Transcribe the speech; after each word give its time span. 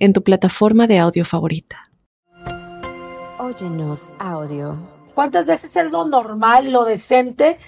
en 0.00 0.12
tu 0.12 0.24
plataforma 0.24 0.88
de 0.88 0.98
audio 0.98 1.24
favorita. 1.24 1.84
Óyenos 3.38 4.12
audio. 4.18 4.76
¿Cuántas 5.14 5.46
veces 5.46 5.76
es 5.76 5.90
lo 5.90 6.04
normal, 6.06 6.72
lo 6.72 6.84
decente 6.84 7.58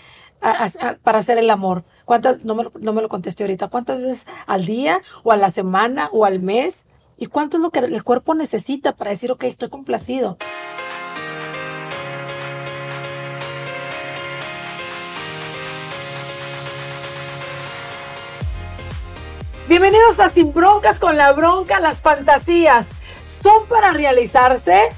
para 1.03 1.19
hacer 1.19 1.39
el 1.39 1.51
amor? 1.51 1.85
¿Cuántas, 2.05 2.45
no 2.45 2.55
me, 2.55 2.65
no 2.81 2.93
me 2.93 3.03
lo 3.03 3.09
contesté 3.09 3.45
ahorita, 3.45 3.69
cuántas 3.69 4.03
veces 4.03 4.27
al 4.47 4.65
día 4.65 5.01
o 5.23 5.33
a 5.33 5.37
la 5.37 5.51
semana 5.51 6.09
o 6.13 6.25
al 6.25 6.41
mes? 6.41 6.85
¿Y 7.17 7.27
cuánto 7.27 7.59
es 7.59 7.63
lo 7.63 7.71
que 7.71 7.79
el 7.81 8.03
cuerpo 8.03 8.35
necesita 8.35 8.97
para 8.97 9.11
decir, 9.11 9.31
ok, 9.31 9.45
estoy 9.45 9.69
complacido? 9.69 10.39
Bienvenidos 19.73 20.21
a 20.21 20.29
Sin 20.29 20.53
Broncas 20.53 21.01
con 21.01 21.17
la 21.17 21.33
Bronca. 21.33 21.81
Las 21.81 22.03
fantasías 22.03 22.91
son 23.25 23.65
para 23.69 23.91
realizarse. 23.93 24.91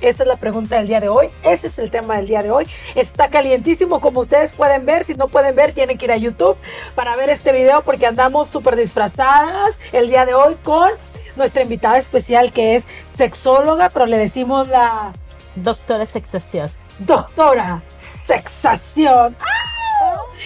Esa 0.00 0.22
es 0.24 0.26
la 0.26 0.34
pregunta 0.34 0.78
del 0.78 0.88
día 0.88 0.98
de 0.98 1.08
hoy. 1.08 1.30
Ese 1.44 1.68
es 1.68 1.78
el 1.78 1.92
tema 1.92 2.16
del 2.16 2.26
día 2.26 2.42
de 2.42 2.50
hoy. 2.50 2.66
Está 2.96 3.30
calientísimo 3.30 4.00
como 4.00 4.18
ustedes 4.18 4.52
pueden 4.52 4.84
ver. 4.84 5.04
Si 5.04 5.14
no 5.14 5.28
pueden 5.28 5.54
ver, 5.54 5.70
tienen 5.70 5.96
que 5.96 6.06
ir 6.06 6.10
a 6.10 6.16
YouTube 6.16 6.56
para 6.96 7.14
ver 7.14 7.30
este 7.30 7.52
video 7.52 7.82
porque 7.82 8.06
andamos 8.06 8.48
súper 8.48 8.74
disfrazadas 8.74 9.78
el 9.92 10.08
día 10.08 10.26
de 10.26 10.34
hoy 10.34 10.56
con 10.64 10.90
nuestra 11.36 11.62
invitada 11.62 11.98
especial 11.98 12.52
que 12.52 12.74
es 12.74 12.88
sexóloga, 13.04 13.90
pero 13.90 14.06
le 14.06 14.18
decimos 14.18 14.66
la... 14.66 15.12
Doctora 15.54 16.04
Sexación. 16.04 16.68
Doctora 16.98 17.80
Sexación. 17.94 19.36
¡Ah! 19.38 19.65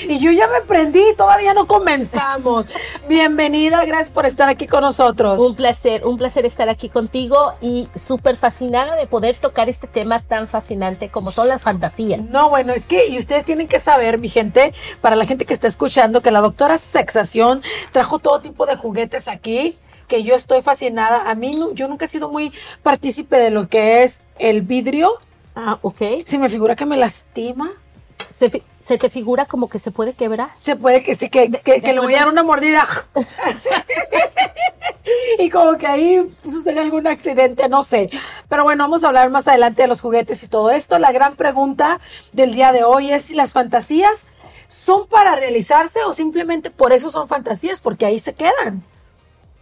Y 0.09 0.19
yo 0.19 0.31
ya 0.33 0.47
me 0.49 0.61
prendí, 0.63 1.03
todavía 1.17 1.55
no 1.55 1.67
comenzamos. 1.67 2.67
Bienvenida, 3.09 3.85
gracias 3.85 4.11
por 4.11 4.27
estar 4.27 4.49
aquí 4.49 4.67
con 4.67 4.83
nosotros. 4.83 5.41
Un 5.41 5.55
placer, 5.55 6.07
un 6.07 6.17
placer 6.17 6.47
estar 6.47 6.69
aquí 6.69 6.89
contigo 6.89 7.55
y 7.61 7.89
súper 7.95 8.37
fascinada 8.37 8.97
de 8.97 9.07
poder 9.07 9.37
tocar 9.37 9.69
este 9.69 9.87
tema 9.87 10.21
tan 10.21 10.49
fascinante 10.49 11.09
como 11.09 11.31
son 11.31 11.49
las 11.49 11.63
fantasías. 11.63 12.21
No, 12.23 12.51
bueno, 12.51 12.73
es 12.73 12.87
que 12.87 13.09
y 13.09 13.19
ustedes 13.19 13.45
tienen 13.45 13.69
que 13.69 13.79
saber, 13.79 14.19
mi 14.19 14.29
gente, 14.29 14.73
para 15.01 15.17
la 15.17 15.27
gente 15.27 15.45
que 15.45 15.53
está 15.53 15.67
escuchando, 15.67 16.23
que 16.23 16.31
la 16.31 16.41
doctora 16.41 16.79
Sexación 16.79 17.63
trajo 17.93 18.19
todo 18.19 18.41
tipo 18.41 18.67
de 18.67 18.77
juguetes 18.77 19.29
aquí 19.29 19.77
que 20.11 20.23
yo 20.25 20.35
estoy 20.35 20.61
fascinada. 20.61 21.31
A 21.31 21.35
mí, 21.35 21.59
yo 21.75 21.89
nunca 21.89 22.05
he 22.05 22.09
sido 22.09 22.29
muy 22.29 22.53
partícipe 22.83 23.37
de 23.37 23.51
lo 23.51 23.69
que 23.69 24.03
es 24.03 24.21
el 24.39 24.63
vidrio. 24.63 25.13
Ah, 25.55 25.79
ok. 25.83 26.03
Si 26.27 26.37
me 26.37 26.49
figura 26.49 26.75
que 26.77 26.85
me 26.85 26.97
lastima. 26.97 27.71
Se, 28.37 28.63
¿Se 28.91 28.99
te 28.99 29.09
figura 29.09 29.47
como 29.47 29.69
que 29.69 29.79
se 29.79 29.93
puede 29.93 30.15
quebrar? 30.15 30.49
Se 30.61 30.75
puede 30.75 31.05
que 31.05 31.15
sí, 31.15 31.29
que, 31.29 31.49
que, 31.49 31.81
le 31.81 32.01
voy 32.01 32.13
a 32.17 32.19
dar 32.19 32.29
una 32.29 32.43
mordida. 32.43 32.85
y 35.39 35.49
como 35.49 35.79
que 35.79 35.87
ahí 35.87 36.29
sucede 36.43 36.81
algún 36.81 37.07
accidente, 37.07 37.69
no 37.69 37.85
sé. 37.85 38.11
Pero 38.49 38.65
bueno, 38.65 38.83
vamos 38.83 39.05
a 39.05 39.07
hablar 39.07 39.31
más 39.31 39.47
adelante 39.47 39.83
de 39.83 39.87
los 39.87 40.01
juguetes 40.01 40.43
y 40.43 40.49
todo 40.49 40.73
esto. 40.73 40.99
La 40.99 41.13
gran 41.13 41.37
pregunta 41.37 42.01
del 42.33 42.53
día 42.53 42.73
de 42.73 42.83
hoy 42.83 43.13
es 43.13 43.27
si 43.27 43.35
las 43.35 43.53
fantasías 43.53 44.25
son 44.67 45.07
para 45.07 45.37
realizarse 45.37 46.03
o 46.03 46.13
simplemente 46.13 46.73
por 46.73 46.93
eso 46.93 47.11
son 47.11 47.29
fantasías, 47.29 47.81
porque 47.81 48.07
ahí 48.07 48.19
se 48.19 48.35
quedan. 48.35 48.83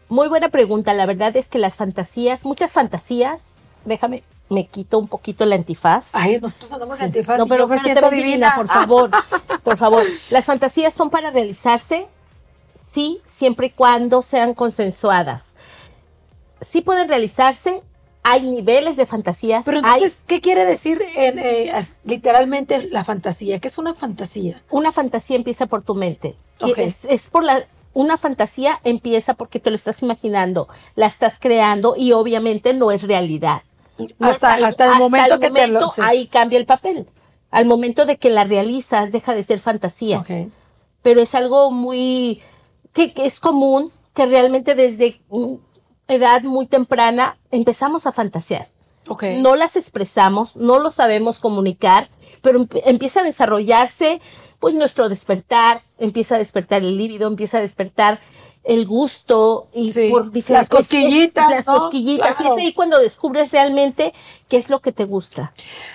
Muy 0.09 0.29
buena 0.29 0.49
pregunta. 0.49 0.95
La 0.95 1.05
verdad 1.05 1.37
es 1.37 1.49
que 1.49 1.59
las 1.59 1.77
fantasías, 1.77 2.47
muchas 2.47 2.73
fantasías, 2.73 3.57
déjame, 3.85 4.23
me 4.49 4.67
quito 4.67 4.99
un 4.99 5.09
poquito 5.09 5.45
el 5.45 5.53
antifaz. 5.53 6.15
Ay, 6.15 6.39
nosotros 6.41 6.73
andamos 6.73 7.01
antifaz. 7.01 7.39
No, 7.39 7.47
pero 7.47 7.69
me 7.69 7.79
siento 7.79 8.11
divina. 8.11 8.55
por 8.57 8.69
favor. 8.69 9.11
por 9.63 9.77
favor. 9.77 10.03
Las 10.31 10.47
fantasías 10.47 10.95
son 10.95 11.11
para 11.11 11.31
realizarse, 11.31 12.07
sí, 12.75 13.21
siempre 13.27 13.69
y 13.69 13.71
cuando 13.71 14.23
sean 14.23 14.55
consensuadas. 14.55 15.55
Sí 16.61 16.81
pueden 16.81 17.09
realizarse, 17.09 17.83
hay 18.23 18.43
niveles 18.43 18.97
de 18.97 19.07
fantasías. 19.07 19.65
Pero 19.65 19.79
entonces, 19.79 20.25
¿qué 20.27 20.41
quiere 20.41 20.65
decir 20.65 21.01
en, 21.17 21.39
eh, 21.39 21.73
literalmente 22.05 22.89
la 22.89 23.05
fantasía? 23.05 23.59
¿Qué 23.59 23.69
es 23.69 23.79
una 23.79 23.95
fantasía? 23.95 24.63
Una 24.71 24.93
fantasía 24.93 25.37
empieza 25.37 25.67
por 25.67 25.83
tu 25.83 25.95
mente. 25.95 26.37
Es, 26.77 27.05
es 27.05 27.31
por 27.31 27.45
la, 27.45 27.63
una 27.95 28.17
fantasía 28.17 28.81
empieza 28.83 29.35
porque 29.35 29.61
te 29.61 29.71
lo 29.71 29.77
estás 29.77 30.03
imaginando, 30.03 30.67
la 30.97 31.07
estás 31.07 31.37
creando 31.39 31.95
y 31.97 32.13
obviamente 32.13 32.75
no 32.75 32.91
es 32.91 33.03
realidad 33.03 33.63
hasta, 34.21 34.55
hasta, 34.55 34.93
el 34.93 34.99
momento 34.99 35.41
que 35.41 35.51
te 35.51 35.71
ahí 36.03 36.27
cambia 36.27 36.59
el 36.59 36.67
papel. 36.67 37.07
Al 37.51 37.65
momento 37.65 38.05
de 38.05 38.19
que 38.19 38.31
la 38.31 38.45
realizas, 38.45 39.13
deja 39.13 39.35
de 39.35 39.43
ser 39.43 39.59
fantasía. 39.59 40.25
Pero 41.03 41.21
es 41.21 41.35
algo 41.35 41.71
muy, 41.71 42.43
que, 42.93 43.13
es 43.17 43.41
común, 43.41 43.91
que 44.15 44.27
realmente 44.27 44.75
desde 44.75 45.21
edad 46.09 46.43
muy 46.43 46.67
temprana 46.67 47.39
empezamos 47.51 48.07
a 48.07 48.13
fantasear. 48.13 48.69
No 49.39 49.57
las 49.57 49.77
expresamos, 49.77 50.57
no 50.57 50.79
lo 50.79 50.91
sabemos 50.91 51.39
comunicar, 51.39 52.09
pero 52.43 52.67
empieza 52.85 53.21
a 53.21 53.25
desarrollarse 53.25 54.21
pues 54.59 54.75
nuestro 54.75 55.09
despertar, 55.09 55.83
empieza 55.99 56.35
a 56.35 56.39
despertar 56.39 56.83
el 56.83 56.99
líbido, 56.99 57.29
empieza 57.29 57.59
a 57.59 57.61
despertar 57.61 58.19
el 58.69 58.87
gusto 58.87 59.67
y 59.73 59.91
por 60.11 60.31
diferentes 60.31 60.51
las 60.51 60.69
cosquillitas, 60.69 61.51
las 61.51 61.65
cosquillitas. 61.65 62.39
Y 62.39 62.45
es 62.45 62.51
ahí 62.51 62.73
cuando 62.75 62.99
descubres 62.99 63.51
realmente 63.51 64.13
qué 64.47 64.59
es 64.59 64.69
lo 64.69 64.81
que 64.81 64.93
te 64.93 65.07
gusta, 65.07 65.53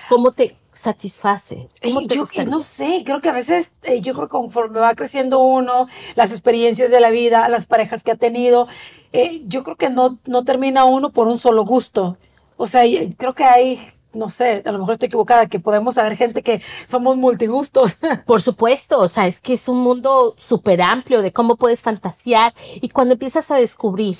cómo 0.08 0.32
te 0.32 0.56
satisface. 0.72 1.68
yo 1.82 2.44
no 2.46 2.60
sé, 2.60 3.04
creo 3.06 3.20
que 3.20 3.28
a 3.28 3.32
veces, 3.32 3.70
eh, 3.84 4.00
yo 4.00 4.12
creo 4.14 4.26
que 4.26 4.32
conforme 4.32 4.80
va 4.80 4.94
creciendo 4.96 5.38
uno, 5.38 5.86
las 6.16 6.32
experiencias 6.32 6.90
de 6.90 6.98
la 6.98 7.10
vida, 7.10 7.48
las 7.48 7.66
parejas 7.66 8.02
que 8.02 8.10
ha 8.10 8.16
tenido, 8.16 8.66
eh, 9.12 9.42
yo 9.46 9.62
creo 9.62 9.76
que 9.76 9.88
no, 9.88 10.18
no 10.26 10.44
termina 10.44 10.84
uno 10.84 11.10
por 11.10 11.28
un 11.28 11.38
solo 11.38 11.64
gusto. 11.64 12.18
O 12.56 12.66
sea, 12.66 12.82
creo 13.16 13.34
que 13.34 13.44
hay 13.44 13.93
no 14.14 14.28
sé, 14.28 14.62
a 14.64 14.72
lo 14.72 14.78
mejor 14.78 14.92
estoy 14.92 15.06
equivocada, 15.06 15.46
que 15.46 15.60
podemos 15.60 15.94
saber 15.96 16.16
gente 16.16 16.42
que 16.42 16.62
somos 16.86 17.16
multigustos. 17.16 17.96
Por 18.26 18.40
supuesto, 18.40 19.00
o 19.00 19.08
sea, 19.08 19.26
es 19.26 19.40
que 19.40 19.54
es 19.54 19.68
un 19.68 19.82
mundo 19.82 20.34
súper 20.38 20.82
amplio 20.82 21.22
de 21.22 21.32
cómo 21.32 21.56
puedes 21.56 21.82
fantasear 21.82 22.54
y 22.74 22.88
cuando 22.88 23.14
empiezas 23.14 23.50
a 23.50 23.56
descubrir 23.56 24.16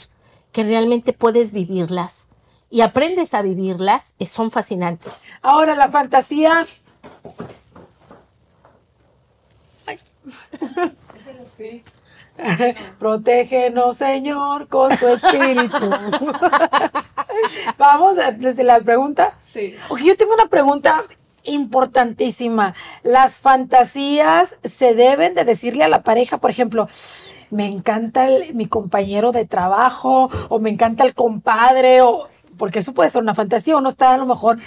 que 0.52 0.64
realmente 0.64 1.12
puedes 1.12 1.52
vivirlas 1.52 2.28
y 2.70 2.80
aprendes 2.80 3.34
a 3.34 3.42
vivirlas, 3.42 4.14
son 4.26 4.50
fascinantes. 4.50 5.14
Ahora 5.42 5.74
la 5.74 5.88
fantasía... 5.88 6.66
Ay. 9.86 9.98
Protégenos, 12.98 13.96
Señor, 13.96 14.68
con 14.68 14.96
tu 14.98 15.08
espíritu. 15.08 15.90
Vamos 17.78 18.16
desde 18.38 18.64
la 18.64 18.80
pregunta. 18.80 19.36
Sí. 19.52 19.74
yo 20.04 20.16
tengo 20.16 20.34
una 20.34 20.46
pregunta 20.46 21.02
importantísima. 21.44 22.74
Las 23.02 23.38
fantasías 23.38 24.56
se 24.64 24.94
deben 24.94 25.34
de 25.34 25.44
decirle 25.44 25.84
a 25.84 25.88
la 25.88 26.02
pareja, 26.02 26.38
por 26.38 26.50
ejemplo, 26.50 26.88
me 27.50 27.66
encanta 27.66 28.26
mi 28.52 28.66
compañero 28.66 29.30
de 29.30 29.44
trabajo 29.44 30.30
o 30.48 30.58
me 30.58 30.70
encanta 30.70 31.04
el 31.04 31.14
compadre 31.14 32.00
o 32.00 32.28
porque 32.56 32.78
eso 32.78 32.94
puede 32.94 33.10
ser 33.10 33.22
una 33.22 33.34
fantasía, 33.34 33.76
uno 33.76 33.88
está 33.88 34.14
a 34.14 34.16
lo 34.16 34.26
mejor 34.26 34.58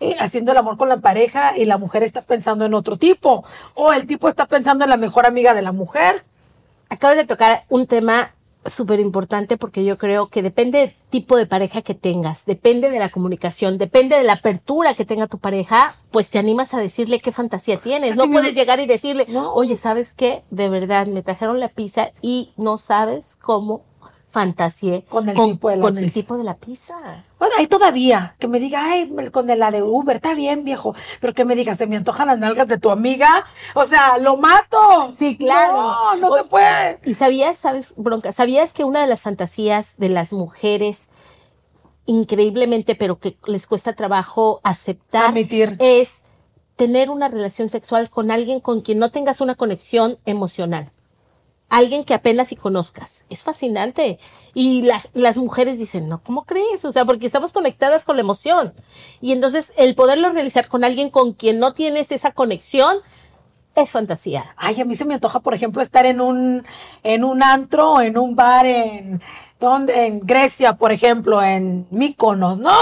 eh, 0.00 0.16
haciendo 0.18 0.50
el 0.50 0.58
amor 0.58 0.76
con 0.76 0.88
la 0.88 0.96
pareja 0.96 1.56
y 1.56 1.64
la 1.64 1.78
mujer 1.78 2.02
está 2.02 2.22
pensando 2.22 2.64
en 2.64 2.74
otro 2.74 2.96
tipo 2.96 3.44
o 3.74 3.92
el 3.92 4.06
tipo 4.06 4.28
está 4.28 4.46
pensando 4.46 4.84
en 4.84 4.90
la 4.90 4.96
mejor 4.96 5.26
amiga 5.26 5.54
de 5.54 5.62
la 5.62 5.72
mujer. 5.72 6.24
Acabas 6.88 7.16
de 7.16 7.26
tocar 7.26 7.64
un 7.68 7.86
tema 7.86 8.32
súper 8.64 9.00
importante 9.00 9.56
porque 9.56 9.84
yo 9.84 9.98
creo 9.98 10.28
que 10.28 10.42
depende 10.42 10.78
del 10.78 10.94
tipo 11.10 11.36
de 11.36 11.46
pareja 11.46 11.82
que 11.82 11.94
tengas, 11.94 12.44
depende 12.46 12.90
de 12.90 12.98
la 12.98 13.10
comunicación, 13.10 13.78
depende 13.78 14.16
de 14.16 14.24
la 14.24 14.34
apertura 14.34 14.94
que 14.94 15.04
tenga 15.04 15.26
tu 15.26 15.38
pareja, 15.38 15.96
pues 16.10 16.30
te 16.30 16.38
animas 16.38 16.74
a 16.74 16.78
decirle 16.78 17.20
qué 17.20 17.32
fantasía 17.32 17.78
tienes. 17.78 18.16
no 18.16 18.30
puedes 18.30 18.54
llegar 18.54 18.80
y 18.80 18.86
decirle, 18.86 19.26
oye, 19.54 19.76
¿sabes 19.76 20.12
qué? 20.12 20.42
De 20.50 20.68
verdad, 20.68 21.06
me 21.06 21.22
trajeron 21.22 21.60
la 21.60 21.68
pizza 21.68 22.10
y 22.22 22.52
no 22.56 22.78
sabes 22.78 23.36
cómo 23.40 23.84
fantasía 24.28 25.02
con 25.02 25.28
el, 25.28 25.34
tipo, 25.34 25.70
de 25.70 25.76
la 25.76 25.82
con 25.82 25.98
el 25.98 26.12
tipo 26.12 26.36
de 26.36 26.44
la 26.44 26.56
pizza. 26.56 27.24
Bueno, 27.38 27.54
ahí 27.58 27.66
todavía, 27.66 28.34
que 28.38 28.48
me 28.48 28.58
diga, 28.58 28.82
ay, 28.84 29.12
con 29.30 29.46
la 29.46 29.70
de 29.70 29.82
Uber, 29.82 30.16
está 30.16 30.32
bien, 30.32 30.64
viejo, 30.64 30.94
pero 31.20 31.34
que 31.34 31.44
me 31.44 31.54
digas, 31.54 31.76
se 31.76 31.86
me 31.86 31.96
antojan 31.96 32.28
las 32.28 32.38
nalgas 32.38 32.66
de 32.68 32.78
tu 32.78 32.90
amiga, 32.90 33.44
o 33.74 33.84
sea, 33.84 34.16
lo 34.16 34.38
mato. 34.38 35.12
Sí, 35.18 35.36
claro. 35.36 35.76
No, 35.76 36.16
no 36.16 36.36
se 36.36 36.44
puede. 36.44 36.98
Y 37.04 37.14
sabías, 37.14 37.58
sabes, 37.58 37.92
bronca, 37.96 38.32
sabías 38.32 38.72
que 38.72 38.84
una 38.84 39.02
de 39.02 39.06
las 39.06 39.22
fantasías 39.22 39.94
de 39.98 40.08
las 40.08 40.32
mujeres 40.32 41.08
increíblemente, 42.06 42.94
pero 42.94 43.18
que 43.18 43.36
les 43.46 43.66
cuesta 43.66 43.92
trabajo 43.92 44.60
aceptar, 44.62 45.26
Admitir. 45.26 45.76
es 45.78 46.22
tener 46.76 47.10
una 47.10 47.28
relación 47.28 47.68
sexual 47.68 48.08
con 48.10 48.30
alguien 48.30 48.60
con 48.60 48.80
quien 48.80 48.98
no 48.98 49.10
tengas 49.10 49.40
una 49.40 49.56
conexión 49.56 50.18
emocional. 50.24 50.90
Alguien 51.68 52.04
que 52.04 52.14
apenas 52.14 52.48
si 52.48 52.56
conozcas. 52.56 53.22
Es 53.28 53.42
fascinante. 53.42 54.18
Y 54.54 54.82
la- 54.82 55.02
las 55.14 55.36
mujeres 55.36 55.78
dicen, 55.78 56.08
no, 56.08 56.22
¿cómo 56.22 56.44
crees? 56.44 56.84
O 56.84 56.92
sea, 56.92 57.04
porque 57.04 57.26
estamos 57.26 57.52
conectadas 57.52 58.04
con 58.04 58.16
la 58.16 58.22
emoción. 58.22 58.72
Y 59.20 59.32
entonces 59.32 59.72
el 59.76 59.94
poderlo 59.96 60.30
realizar 60.30 60.68
con 60.68 60.84
alguien 60.84 61.10
con 61.10 61.32
quien 61.32 61.58
no 61.58 61.72
tienes 61.74 62.12
esa 62.12 62.30
conexión 62.30 62.98
es 63.74 63.90
fantasía. 63.90 64.54
Ay, 64.56 64.80
a 64.80 64.84
mí 64.84 64.94
se 64.94 65.04
me 65.04 65.14
antoja, 65.14 65.40
por 65.40 65.52
ejemplo, 65.54 65.82
estar 65.82 66.06
en 66.06 66.20
un, 66.20 66.64
en 67.02 67.24
un 67.24 67.42
antro 67.42 67.94
o 67.94 68.00
en 68.00 68.16
un 68.16 68.34
bar 68.36 68.64
en, 68.64 69.20
donde, 69.58 70.06
en 70.06 70.20
Grecia, 70.20 70.74
por 70.74 70.92
ejemplo, 70.92 71.42
en 71.42 71.86
Míconos, 71.90 72.58
¿no? 72.58 72.74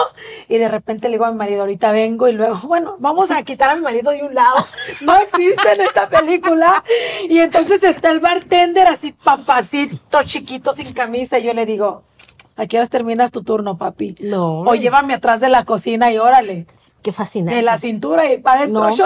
Y 0.49 0.59
de 0.59 0.69
repente 0.69 1.09
le 1.09 1.15
digo 1.15 1.25
a 1.25 1.31
mi 1.31 1.37
marido, 1.37 1.61
ahorita 1.61 1.93
vengo 1.93 2.27
y 2.29 2.33
luego, 2.33 2.57
bueno, 2.67 2.97
vamos 2.99 3.31
a 3.31 3.43
quitar 3.45 3.71
a 3.71 3.77
mi 3.77 3.83
marido 3.83 4.11
de 4.11 4.23
un 4.23 4.35
lado. 4.35 4.65
No 5.03 5.17
existe 5.17 5.73
en 5.73 5.83
esta 5.83 6.09
película. 6.09 6.83
Y 7.29 7.39
entonces 7.41 7.83
está 7.85 8.11
el 8.11 8.21
bartender 8.21 8.87
así, 8.87 9.13
papacito, 9.13 10.23
chiquito, 10.25 10.73
sin 10.73 10.93
camisa. 10.93 11.39
Y 11.39 11.45
yo 11.45 11.55
le 11.55 11.65
digo, 11.67 12.03
¿a 12.57 12.67
qué 12.67 12.79
horas 12.79 12.91
terminas 12.91 13.31
tu 13.31 13.43
turno, 13.43 13.77
papi? 13.77 14.17
No. 14.21 14.61
O 14.61 14.75
llévame 14.75 15.15
atrás 15.15 15.41
de 15.41 15.49
la 15.51 15.65
cocina 15.65 16.11
y 16.13 16.19
órale. 16.19 16.67
Qué 17.03 17.13
fascinante. 17.13 17.57
De 17.57 17.63
la 17.63 17.77
cintura 17.77 18.33
y 18.33 18.39
para 18.39 18.61
adentro. 18.61 18.81
No, 18.85 18.91
yo 18.97 19.05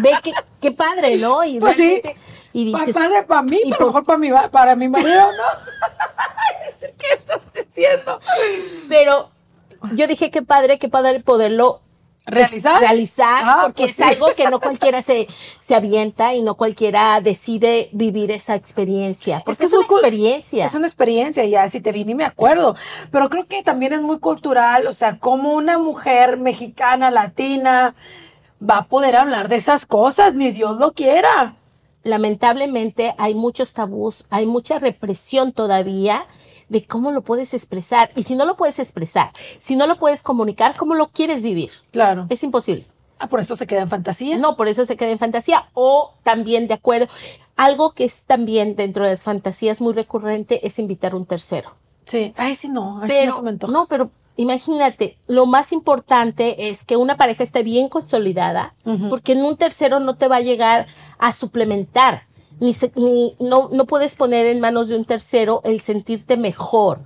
ve 0.00 0.12
qué, 0.22 0.32
qué 0.60 0.72
padre, 0.72 1.16
¿no? 1.16 1.44
Y 1.44 1.60
Pues 1.60 1.76
sí. 1.76 2.02
Y 2.52 2.64
dices, 2.64 2.96
padre 2.96 3.22
para 3.22 3.42
mí, 3.42 3.60
y 3.64 3.70
pero 3.70 3.78
por- 3.78 3.86
mejor 3.88 4.04
para 4.04 4.18
mi, 4.18 4.30
para 4.50 4.76
mi 4.76 4.88
marido, 4.88 5.12
¿no? 5.30 6.15
¿Qué 7.08 7.14
estás 7.14 7.40
diciendo? 7.54 8.20
pero 8.88 9.30
yo 9.94 10.06
dije 10.06 10.30
qué 10.30 10.42
padre, 10.42 10.78
qué 10.78 10.88
padre 10.88 11.20
poderlo 11.20 11.80
¿Realizar? 12.28 12.80
realizar, 12.80 13.42
Ah, 13.44 13.58
porque 13.66 13.82
pues 13.84 13.90
es 13.90 13.96
sí. 13.98 14.02
algo 14.02 14.26
que 14.34 14.50
no 14.50 14.58
cualquiera 14.58 15.00
se, 15.00 15.28
se 15.60 15.76
avienta 15.76 16.34
y 16.34 16.42
no 16.42 16.56
cualquiera 16.56 17.20
decide 17.20 17.88
vivir 17.92 18.32
esa 18.32 18.56
experiencia. 18.56 19.42
Porque 19.46 19.66
es, 19.66 19.70
muy 19.70 19.80
una 19.80 19.88
cul- 19.88 19.98
experiencia. 19.98 20.66
Es 20.66 20.74
una 20.74 20.86
experiencia, 20.88 21.44
ya 21.44 21.68
si 21.68 21.80
te 21.80 21.92
vi 21.92 22.04
ni 22.04 22.16
me 22.16 22.24
acuerdo. 22.24 22.74
Pero 23.12 23.30
creo 23.30 23.46
que 23.46 23.62
también 23.62 23.92
es 23.92 24.02
muy 24.02 24.18
cultural, 24.18 24.88
o 24.88 24.92
sea, 24.92 25.18
como 25.20 25.52
una 25.54 25.78
mujer 25.78 26.36
mexicana, 26.36 27.12
latina, 27.12 27.94
va 28.60 28.78
a 28.78 28.86
poder 28.86 29.14
hablar 29.14 29.46
de 29.48 29.54
esas 29.56 29.86
cosas, 29.86 30.34
ni 30.34 30.50
Dios 30.50 30.78
lo 30.78 30.94
quiera. 30.94 31.54
Lamentablemente 32.02 33.14
hay 33.18 33.36
muchos 33.36 33.72
tabús, 33.72 34.24
hay 34.30 34.46
mucha 34.46 34.80
represión 34.80 35.52
todavía 35.52 36.26
de 36.68 36.84
cómo 36.84 37.10
lo 37.10 37.22
puedes 37.22 37.54
expresar. 37.54 38.10
Y 38.16 38.22
si 38.24 38.34
no 38.34 38.44
lo 38.44 38.56
puedes 38.56 38.78
expresar, 38.78 39.30
si 39.58 39.76
no 39.76 39.86
lo 39.86 39.96
puedes 39.96 40.22
comunicar, 40.22 40.74
¿cómo 40.76 40.94
lo 40.94 41.08
quieres 41.08 41.42
vivir? 41.42 41.70
Claro. 41.92 42.26
Es 42.28 42.42
imposible. 42.42 42.86
Ah, 43.18 43.28
por 43.28 43.40
esto 43.40 43.56
se 43.56 43.66
queda 43.66 43.80
en 43.82 43.88
fantasía. 43.88 44.36
No, 44.36 44.56
por 44.56 44.68
eso 44.68 44.84
se 44.84 44.96
queda 44.96 45.10
en 45.10 45.18
fantasía. 45.18 45.68
O 45.74 46.12
también 46.22 46.68
de 46.68 46.74
acuerdo. 46.74 47.08
Algo 47.56 47.92
que 47.92 48.04
es 48.04 48.24
también 48.24 48.76
dentro 48.76 49.04
de 49.04 49.10
las 49.12 49.22
fantasías 49.24 49.80
muy 49.80 49.94
recurrente 49.94 50.66
es 50.66 50.78
invitar 50.78 51.12
a 51.12 51.16
un 51.16 51.24
tercero. 51.24 51.74
Sí. 52.04 52.34
Ay, 52.36 52.54
sí, 52.54 52.68
no. 52.68 53.00
Ay, 53.02 53.08
sí, 53.10 53.16
Pero, 53.18 53.30
no 53.30 53.36
se 53.36 53.42
me 53.42 53.50
antoja. 53.50 53.72
no, 53.72 53.86
pero 53.86 54.10
imagínate, 54.36 55.16
lo 55.26 55.46
más 55.46 55.72
importante 55.72 56.68
es 56.68 56.84
que 56.84 56.96
una 56.96 57.16
pareja 57.16 57.42
esté 57.42 57.62
bien 57.62 57.88
consolidada, 57.88 58.74
porque 59.08 59.32
en 59.32 59.44
un 59.44 59.56
tercero 59.56 59.98
no 59.98 60.16
te 60.16 60.28
va 60.28 60.36
a 60.36 60.40
llegar 60.40 60.86
a 61.18 61.32
suplementar, 61.32 62.26
ni, 62.60 62.74
se- 62.74 62.92
ni 62.96 63.36
no, 63.40 63.68
no 63.72 63.84
puedes 63.86 64.14
poner 64.14 64.46
en 64.46 64.60
manos 64.60 64.88
de 64.88 64.96
un 64.96 65.04
tercero 65.04 65.60
el 65.64 65.80
sentirte 65.80 66.36
mejor. 66.36 67.00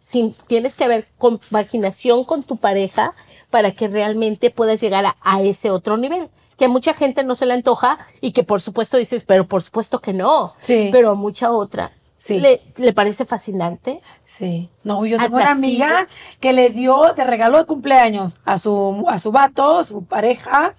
Sin, 0.00 0.32
tienes 0.46 0.74
que 0.74 0.84
haber 0.84 1.06
compaginación 1.18 2.24
con 2.24 2.42
tu 2.42 2.56
pareja 2.56 3.14
para 3.50 3.72
que 3.72 3.88
realmente 3.88 4.50
puedas 4.50 4.80
llegar 4.80 5.06
a, 5.06 5.16
a 5.22 5.42
ese 5.42 5.70
otro 5.70 5.96
nivel. 5.96 6.28
Que 6.56 6.64
a 6.66 6.68
mucha 6.68 6.92
gente 6.94 7.22
no 7.24 7.36
se 7.36 7.46
le 7.46 7.54
antoja 7.54 7.98
y 8.20 8.32
que 8.32 8.42
por 8.42 8.60
supuesto 8.60 8.96
dices, 8.96 9.22
pero 9.26 9.46
por 9.46 9.62
supuesto 9.62 10.00
que 10.00 10.12
no. 10.12 10.54
Sí. 10.60 10.88
Pero 10.92 11.10
a 11.10 11.14
mucha 11.14 11.50
otra 11.52 11.92
Sí. 12.20 12.40
le, 12.40 12.60
le 12.78 12.92
parece 12.92 13.24
fascinante. 13.24 14.00
Sí. 14.24 14.68
No, 14.82 15.06
yo 15.06 15.18
tengo 15.18 15.36
una 15.36 15.52
amiga 15.52 16.08
que 16.40 16.52
le 16.52 16.70
dio 16.70 17.12
de 17.14 17.22
regalo 17.22 17.58
de 17.58 17.64
cumpleaños 17.66 18.38
a 18.44 18.58
su, 18.58 19.04
a 19.08 19.20
su 19.20 19.30
vato, 19.30 19.84
su 19.84 20.04
pareja, 20.04 20.74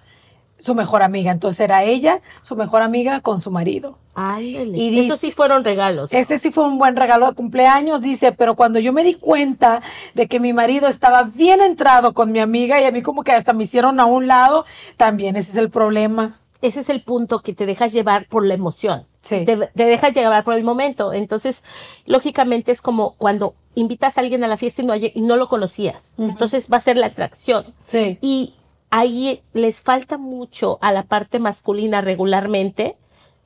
su 0.60 0.74
mejor 0.74 1.02
amiga. 1.02 1.32
Entonces 1.32 1.60
era 1.60 1.82
ella, 1.84 2.20
su 2.42 2.56
mejor 2.56 2.82
amiga 2.82 3.20
con 3.20 3.38
su 3.40 3.50
marido. 3.50 3.98
Ándale. 4.14 4.76
Y 4.76 4.98
Esos 4.98 5.20
dice- 5.20 5.26
sí 5.28 5.32
fueron 5.32 5.64
regalos. 5.64 6.12
Este 6.12 6.36
sí 6.38 6.50
fue 6.50 6.64
un 6.64 6.78
buen 6.78 6.96
regalo 6.96 7.26
de 7.28 7.34
cumpleaños, 7.34 8.00
dice, 8.00 8.32
pero 8.32 8.54
cuando 8.56 8.78
yo 8.78 8.92
me 8.92 9.02
di 9.04 9.14
cuenta 9.14 9.80
de 10.14 10.26
que 10.28 10.40
mi 10.40 10.52
marido 10.52 10.88
estaba 10.88 11.22
bien 11.24 11.60
entrado 11.60 12.12
con 12.12 12.30
mi 12.32 12.38
amiga 12.40 12.80
y 12.80 12.84
a 12.84 12.90
mí 12.90 13.02
como 13.02 13.22
que 13.24 13.32
hasta 13.32 13.52
me 13.52 13.64
hicieron 13.64 13.98
a 14.00 14.06
un 14.06 14.26
lado, 14.26 14.64
también 14.96 15.36
ese 15.36 15.50
es 15.52 15.56
el 15.56 15.70
problema. 15.70 16.36
Ese 16.62 16.80
es 16.80 16.90
el 16.90 17.02
punto 17.02 17.38
que 17.38 17.54
te 17.54 17.64
dejas 17.64 17.92
llevar 17.92 18.26
por 18.28 18.44
la 18.44 18.52
emoción. 18.52 19.06
Sí. 19.22 19.44
Te, 19.46 19.56
te 19.56 19.84
dejas 19.84 20.12
llevar 20.12 20.44
por 20.44 20.52
el 20.54 20.62
momento. 20.64 21.14
Entonces, 21.14 21.62
lógicamente 22.04 22.72
es 22.72 22.82
como 22.82 23.12
cuando 23.16 23.54
invitas 23.74 24.18
a 24.18 24.20
alguien 24.20 24.44
a 24.44 24.48
la 24.48 24.56
fiesta 24.58 24.82
y 24.82 24.84
no, 24.86 24.94
y 24.96 25.12
no 25.16 25.36
lo 25.36 25.48
conocías. 25.48 26.12
Entonces 26.18 26.68
va 26.70 26.76
a 26.78 26.80
ser 26.80 26.96
la 26.98 27.06
atracción. 27.06 27.64
Sí. 27.86 28.18
Y 28.20 28.54
ahí 28.90 29.42
les 29.52 29.80
falta 29.82 30.18
mucho 30.18 30.78
a 30.82 30.92
la 30.92 31.04
parte 31.04 31.38
masculina 31.38 32.00
regularmente, 32.00 32.96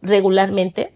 regularmente, 0.02 0.92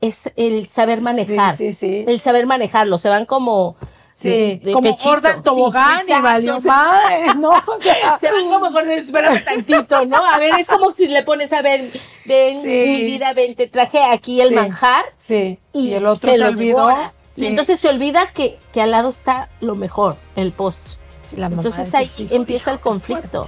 es 0.00 0.30
el 0.36 0.68
saber 0.68 1.00
manejar. 1.00 1.56
sí, 1.56 1.72
sí. 1.72 2.04
El 2.06 2.20
saber 2.20 2.46
manejarlo. 2.46 2.98
Se 2.98 3.08
van 3.08 3.26
como... 3.26 3.76
Sí, 4.12 4.28
de- 4.30 4.60
de 4.64 4.72
como 4.72 4.90
pechito. 4.90 5.10
gorda 5.10 5.30
en 5.32 5.42
tobogán 5.44 6.00
Sí, 6.04 6.12
y 6.12 6.20
valió 6.20 6.60
Se- 6.60 6.66
madre, 6.66 7.34
¿no? 7.36 7.50
O 7.50 7.80
sea, 7.80 8.18
Se 8.20 8.32
van 8.32 8.48
como 8.48 8.72
por 8.72 8.88
espérame 8.90 9.44
tantito, 9.44 10.04
¿no? 10.06 10.16
A 10.26 10.38
ver, 10.38 10.54
es 10.58 10.66
como 10.66 10.90
si 10.90 11.06
le 11.06 11.22
pones 11.22 11.52
a 11.52 11.62
ver, 11.62 11.88
ven, 12.24 12.60
Sí. 12.62 12.68
mi 12.68 13.04
vida, 13.04 13.32
ven, 13.32 13.54
te 13.54 13.68
traje 13.68 14.02
aquí 14.02 14.40
el 14.40 14.48
Sí. 14.48 14.54
manjar. 14.56 15.04
Sí, 15.16 15.60
y, 15.72 15.92
el 15.92 16.04
otro 16.04 16.32
se, 16.32 16.36
lo 16.38 16.46
olvidó. 16.48 16.90
Sí. 17.28 17.44
Y 17.44 17.46
entonces 17.46 17.78
se 17.78 17.88
olvida 17.88 18.26
que, 18.34 18.58
que 18.72 18.82
al 18.82 18.90
lado 18.90 19.08
está 19.10 19.50
lo 19.60 19.76
mejor, 19.76 20.16
el 20.34 20.50
postre. 20.50 20.94
Sí, 21.28 21.36
la 21.36 21.50
mamá 21.50 21.60
entonces 21.60 21.92
de 21.92 21.98
ahí 21.98 22.04
hijos, 22.04 22.32
empieza 22.32 22.70
el 22.70 22.80
conflicto. 22.80 23.46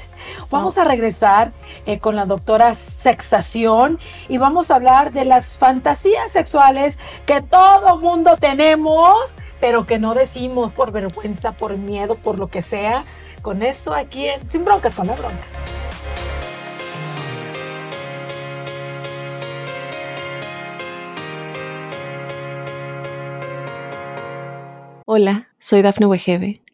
Vamos 0.50 0.77
a 0.77 0.85
regresar 0.85 1.50
eh, 1.87 1.99
con 1.99 2.15
la 2.15 2.27
doctora 2.27 2.75
Sexación 2.75 3.99
y 4.29 4.37
vamos 4.37 4.71
a 4.71 4.75
hablar 4.75 5.15
de 5.15 5.25
las 5.25 5.56
fantasías 5.56 6.31
sexuales 6.31 6.99
que 7.25 7.41
todo 7.41 7.97
mundo 7.97 8.37
tenemos, 8.38 9.17
pero 9.61 9.87
que 9.87 9.99
no 9.99 10.12
decimos 10.12 10.75
por 10.75 10.93
vergüenza, 10.93 11.53
por 11.53 11.79
miedo, 11.79 12.17
por 12.17 12.38
lo 12.38 12.49
que 12.49 12.61
sea. 12.61 13.06
Con 13.41 13.62
eso 13.62 13.94
aquí 13.94 14.26
en 14.26 14.47
Sin 14.47 14.66
Broncas 14.66 14.95
con 14.95 15.07
la 15.07 15.14
Bronca. 15.14 15.47
Hola, 25.07 25.49
soy 25.57 25.81
Dafne 25.81 26.05
Wegebe 26.05 26.61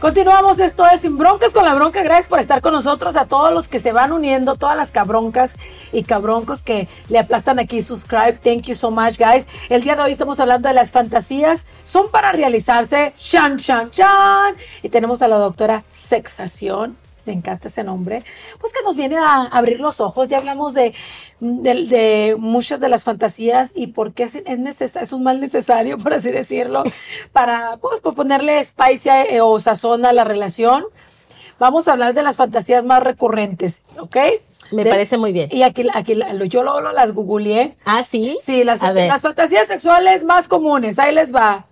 Continuamos, 0.00 0.60
esto 0.60 0.86
es 0.86 1.00
Sin 1.00 1.18
Broncas 1.18 1.52
con 1.52 1.64
la 1.64 1.74
Bronca. 1.74 2.04
Gracias 2.04 2.28
por 2.28 2.38
estar 2.38 2.60
con 2.60 2.72
nosotros, 2.72 3.16
a 3.16 3.26
todos 3.26 3.52
los 3.52 3.66
que 3.66 3.80
se 3.80 3.90
van 3.90 4.12
uniendo, 4.12 4.54
todas 4.54 4.76
las 4.76 4.92
cabroncas 4.92 5.56
y 5.90 6.04
cabroncos 6.04 6.62
que 6.62 6.86
le 7.08 7.18
aplastan 7.18 7.58
aquí 7.58 7.82
subscribe. 7.82 8.34
Thank 8.34 8.66
you 8.66 8.74
so 8.76 8.92
much, 8.92 9.18
guys. 9.18 9.48
El 9.68 9.82
día 9.82 9.96
de 9.96 10.02
hoy 10.02 10.12
estamos 10.12 10.38
hablando 10.38 10.68
de 10.68 10.74
las 10.76 10.92
fantasías. 10.92 11.64
Son 11.82 12.12
para 12.12 12.30
realizarse. 12.30 13.12
Shan, 13.18 13.56
shan, 13.56 13.90
shan. 13.90 14.54
Y 14.84 14.88
tenemos 14.88 15.20
a 15.20 15.26
la 15.26 15.36
doctora 15.36 15.82
Sexación. 15.88 17.07
Me 17.28 17.34
encanta 17.34 17.68
ese 17.68 17.84
nombre. 17.84 18.22
Pues 18.58 18.72
que 18.72 18.82
nos 18.82 18.96
viene 18.96 19.18
a 19.18 19.42
abrir 19.44 19.80
los 19.80 20.00
ojos. 20.00 20.28
Ya 20.28 20.38
hablamos 20.38 20.72
de, 20.72 20.94
de, 21.40 21.74
de 21.86 22.36
muchas 22.38 22.80
de 22.80 22.88
las 22.88 23.04
fantasías 23.04 23.72
y 23.74 23.88
por 23.88 24.14
qué 24.14 24.22
es, 24.22 24.36
es, 24.36 24.44
neces- 24.58 24.98
es 24.98 25.12
un 25.12 25.22
mal 25.22 25.40
necesario, 25.40 25.98
por 26.02 26.14
así 26.14 26.30
decirlo, 26.30 26.82
para 27.32 27.76
pues, 27.82 28.00
por 28.00 28.14
ponerle 28.14 28.64
spice 28.64 29.34
eh, 29.36 29.40
o 29.42 29.60
sazón 29.60 30.06
a 30.06 30.12
la 30.14 30.24
relación. 30.24 30.84
Vamos 31.58 31.86
a 31.86 31.92
hablar 31.92 32.14
de 32.14 32.22
las 32.22 32.36
fantasías 32.38 32.82
más 32.84 33.02
recurrentes, 33.02 33.82
¿ok? 33.98 34.16
Me 34.70 34.84
parece 34.86 35.16
muy 35.18 35.32
bien. 35.32 35.48
Y 35.52 35.62
aquí, 35.64 35.86
aquí 35.92 36.14
yo 36.48 36.62
luego 36.62 36.80
las 36.92 37.12
googleé. 37.12 37.76
Ah, 37.84 38.04
sí. 38.08 38.38
Sí, 38.40 38.64
las, 38.64 38.82
las 38.82 39.22
fantasías 39.22 39.66
sexuales 39.66 40.24
más 40.24 40.46
comunes. 40.48 40.98
Ahí 40.98 41.14
les 41.14 41.34
va. 41.34 41.66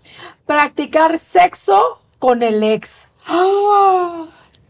Practicar 0.45 1.17
sexo 1.19 2.01
con 2.19 2.43
el 2.43 2.63
ex. 2.63 3.09
¡Ah! 3.27 4.25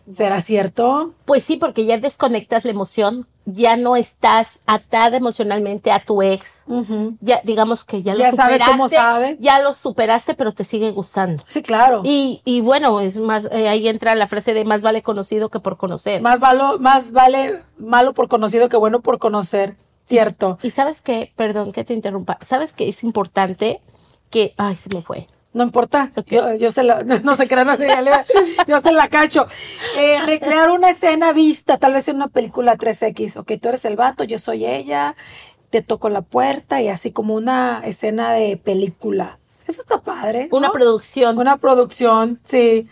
¿Será 0.09 0.41
cierto? 0.41 1.15
Pues 1.25 1.45
sí, 1.45 1.57
porque 1.57 1.85
ya 1.85 1.99
desconectas 1.99 2.65
la 2.65 2.71
emoción, 2.71 3.27
ya 3.45 3.77
no 3.77 3.97
estás 3.97 4.61
atada 4.67 5.17
emocionalmente 5.17 5.91
a 5.91 6.01
tu 6.01 6.23
ex. 6.23 6.65
Ya 7.21 7.41
digamos 7.43 7.85
que 7.85 8.03
ya, 8.03 8.13
lo 8.13 8.19
superaste. 8.19 8.37
sabes 8.37 8.63
cómo 8.65 8.89
sabe. 8.89 9.37
Ya 9.41 9.61
lo 9.61 9.73
superaste, 9.73 10.35
pero 10.35 10.53
te 10.53 10.65
sigue 10.65 10.93
gustando. 10.93 11.43
Sí, 11.47 11.63
claro. 11.63 12.03
Y, 12.05 12.41
y 12.45 12.61
bueno, 12.61 13.01
es 13.01 13.17
más 13.19 13.47
eh, 13.51 13.69
ahí 13.69 13.89
entra 13.89 14.15
la 14.15 14.27
frase 14.27 14.55
de 14.55 14.65
más 14.65 14.83
vale 14.83 15.03
conocido 15.03 15.49
que 15.49 15.61
por 15.61 15.77
conocer. 15.77 16.23
Más 16.23 16.41
valo, 16.41 16.79
más 16.79 17.13
vale 17.13 17.63
malo 17.79 18.15
por 18.15 18.29
conocido 18.29 18.69
que 18.69 18.77
bueno 18.77 19.01
por 19.01 19.19
conocer. 19.19 19.77
Cierto. 20.07 20.59
Y, 20.63 20.69
y 20.69 20.71
sabes 20.71 21.01
que, 21.01 21.33
perdón 21.35 21.73
que 21.73 21.83
te 21.83 21.95
interrumpa, 21.95 22.39
sabes 22.43 22.73
que 22.73 22.89
es 22.89 23.03
importante 23.03 23.81
que, 24.31 24.55
ay, 24.57 24.77
se 24.77 24.89
me 24.95 25.03
fue 25.03 25.29
no 25.57 25.63
importa, 25.63 26.13
yo, 26.27 26.71
se 26.71 26.83
la, 26.83 27.03
no 27.25 27.35
sé 27.35 27.49
qué, 27.49 27.57
no 27.65 27.79
sé, 27.79 27.89
yo 28.69 28.81
se 28.81 28.93
la 28.93 29.09
cacho. 29.09 29.47
Eh, 29.97 30.21
recrear 30.21 30.71
una 30.71 30.91
escena 30.91 31.33
vista, 31.33 31.79
tal 31.79 31.95
vez 31.95 32.07
en 32.09 32.17
una 32.17 32.29
película 32.29 32.77
3X, 32.77 33.39
ok, 33.39 33.53
tú 33.59 33.71
eres 33.71 33.87
el 33.87 33.97
vato, 33.97 34.23
yo 34.25 34.39
soy 34.39 34.67
ella, 34.67 35.17
te 35.71 35.81
toco 35.81 36.11
la 36.11 36.21
puerta 36.21 36.83
y 36.83 36.89
así 36.89 37.11
como 37.11 37.35
una 37.35 37.81
escena 37.87 38.35
de 38.35 38.59
película. 38.59 39.39
Eso 39.67 39.81
está 39.81 40.03
padre. 40.03 40.51
Una 40.53 40.71
producción. 40.71 41.39
Una 41.39 41.57
producción, 41.57 42.39
sí. 42.45 42.87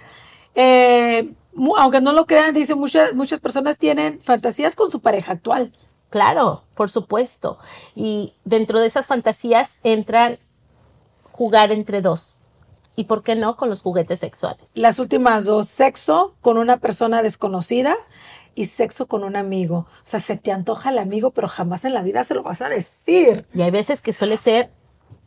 Eh, 0.54 1.35
aunque 1.76 2.00
no 2.00 2.14
lo 2.14 2.25
crean, 2.25 2.54
dice 2.54 2.75
muchas, 2.75 3.14
muchas 3.14 3.40
personas 3.40 3.76
tienen 3.76 4.23
fantasías 4.23 4.75
con 4.75 4.90
su 4.90 5.00
pareja 5.00 5.33
actual. 5.33 5.71
Claro, 6.09 6.64
por 6.75 6.88
supuesto. 6.88 7.59
Y 7.94 8.33
dentro 8.44 8.80
de 8.80 8.87
esas 8.87 9.06
fantasías 9.06 9.76
entran 9.83 10.38
jugar 11.30 11.71
entre 11.71 12.00
dos 12.00 12.40
y 12.96 13.04
por 13.04 13.22
qué 13.22 13.34
no 13.34 13.56
con 13.56 13.68
los 13.68 13.82
juguetes 13.82 14.20
sexuales. 14.20 14.66
Las 14.74 14.98
últimas 14.98 15.44
dos, 15.44 15.68
sexo 15.68 16.34
con 16.40 16.58
una 16.58 16.78
persona 16.78 17.22
desconocida 17.22 17.96
y 18.54 18.66
sexo 18.66 19.06
con 19.06 19.24
un 19.24 19.36
amigo. 19.36 19.86
O 19.88 20.04
sea, 20.04 20.20
se 20.20 20.36
te 20.36 20.52
antoja 20.52 20.90
el 20.90 20.98
amigo, 20.98 21.30
pero 21.30 21.48
jamás 21.48 21.84
en 21.84 21.94
la 21.94 22.02
vida 22.02 22.24
se 22.24 22.34
lo 22.34 22.42
vas 22.42 22.62
a 22.62 22.68
decir. 22.68 23.46
Y 23.52 23.62
hay 23.62 23.70
veces 23.70 24.00
que 24.00 24.12
suele 24.12 24.36
ser 24.36 24.70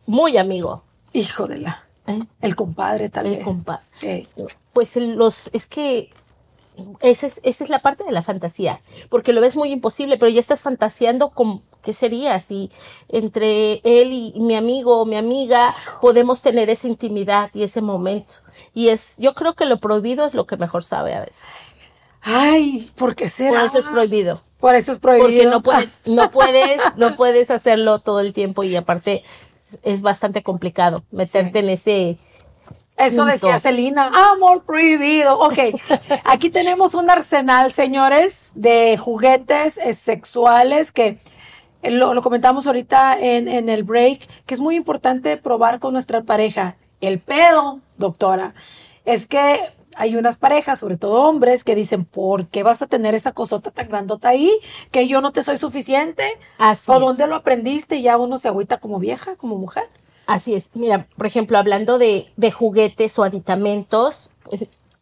muy 0.05 0.37
amigo. 0.37 0.83
Hijo 1.13 1.47
de 1.47 1.57
la. 1.57 1.83
¿Eh? 2.07 2.23
El 2.41 2.55
compadre, 2.55 3.09
tal 3.09 3.29
vez. 3.29 3.39
El 3.39 3.43
compadre. 3.43 4.27
Pues 4.71 4.95
los, 4.95 5.49
es 5.53 5.67
que 5.67 6.09
esa 7.01 7.27
es, 7.27 7.39
esa 7.43 7.63
es 7.63 7.69
la 7.69 7.79
parte 7.79 8.03
de 8.03 8.11
la 8.11 8.23
fantasía, 8.23 8.81
porque 9.09 9.33
lo 9.33 9.41
ves 9.41 9.55
muy 9.55 9.71
imposible, 9.71 10.17
pero 10.17 10.29
ya 10.29 10.39
estás 10.39 10.61
fantaseando 10.61 11.29
con 11.29 11.61
qué 11.81 11.93
sería 11.93 12.39
si 12.41 12.71
entre 13.09 13.81
él 13.83 14.11
y 14.11 14.39
mi 14.39 14.55
amigo 14.55 15.01
o 15.01 15.05
mi 15.05 15.15
amiga 15.15 15.73
podemos 16.01 16.41
tener 16.41 16.69
esa 16.69 16.87
intimidad 16.87 17.49
y 17.53 17.63
ese 17.63 17.81
momento. 17.81 18.35
Y 18.73 18.89
es, 18.89 19.15
yo 19.17 19.33
creo 19.33 19.53
que 19.53 19.65
lo 19.65 19.77
prohibido 19.77 20.25
es 20.25 20.33
lo 20.33 20.45
que 20.45 20.57
mejor 20.57 20.83
sabe 20.83 21.15
a 21.15 21.21
veces. 21.21 21.71
Ay, 22.21 22.85
¿por 22.95 23.15
qué 23.15 23.27
será? 23.27 23.59
Por 23.59 23.67
eso 23.67 23.79
es 23.79 23.87
prohibido. 23.87 24.41
Por 24.59 24.75
eso 24.75 24.91
es 24.91 24.99
prohibido. 24.99 25.27
Porque 25.27 25.45
no 25.45 25.61
puedes, 25.61 25.89
no 26.05 26.31
puedes, 26.31 26.81
no 26.97 27.15
puedes 27.15 27.51
hacerlo 27.51 27.99
todo 27.99 28.19
el 28.19 28.33
tiempo 28.33 28.63
y 28.63 28.75
aparte 28.75 29.23
es 29.83 30.01
bastante 30.01 30.43
complicado 30.43 31.03
meterte 31.11 31.59
en 31.59 31.69
ese 31.69 32.17
eso 32.97 33.25
decía 33.25 33.59
Celina, 33.59 34.11
amor 34.33 34.63
prohibido. 34.63 35.39
Ok, 35.39 35.59
aquí 36.23 36.49
tenemos 36.49 36.95
un 36.95 37.09
arsenal, 37.09 37.71
señores, 37.71 38.51
de 38.55 38.97
juguetes 38.97 39.77
eh, 39.77 39.93
sexuales 39.93 40.91
que 40.91 41.19
eh, 41.83 41.91
lo, 41.91 42.21
comentamos 42.21 42.67
ahorita 42.67 43.19
en, 43.19 43.47
en 43.47 43.69
el 43.69 43.83
break, 43.83 44.27
que 44.45 44.53
es 44.53 44.61
muy 44.61 44.75
importante 44.75 45.37
probar 45.37 45.79
con 45.79 45.93
nuestra 45.93 46.23
pareja. 46.23 46.75
El 46.99 47.19
pedo, 47.19 47.79
doctora, 47.97 48.53
es 49.05 49.27
que 49.27 49.59
hay 49.97 50.15
unas 50.15 50.37
parejas, 50.37 50.79
sobre 50.79 50.95
todo 50.95 51.23
hombres, 51.23 51.63
que 51.63 51.73
dicen, 51.73 52.05
¿por 52.05 52.45
qué 52.47 52.61
vas 52.61 52.81
a 52.83 52.87
tener 52.87 53.15
esa 53.15 53.31
cosota 53.31 53.71
tan 53.71 53.87
grandota 53.87 54.29
ahí? 54.29 54.51
Que 54.91 55.07
yo 55.07 55.21
no 55.21 55.31
te 55.31 55.41
soy 55.41 55.57
suficiente. 55.57 56.23
¿O 56.85 56.99
dónde 56.99 57.25
lo 57.25 57.35
aprendiste? 57.35 57.97
Y 57.97 58.03
ya 58.03 58.17
uno 58.17 58.37
se 58.37 58.47
agüita 58.47 58.77
como 58.79 58.99
vieja, 58.99 59.35
como 59.37 59.57
mujer. 59.57 59.89
Así 60.27 60.53
es. 60.53 60.71
Mira, 60.73 61.07
por 61.17 61.25
ejemplo, 61.25 61.57
hablando 61.57 61.97
de, 61.97 62.31
de 62.35 62.51
juguetes 62.51 63.17
o 63.17 63.23
aditamentos, 63.23 64.29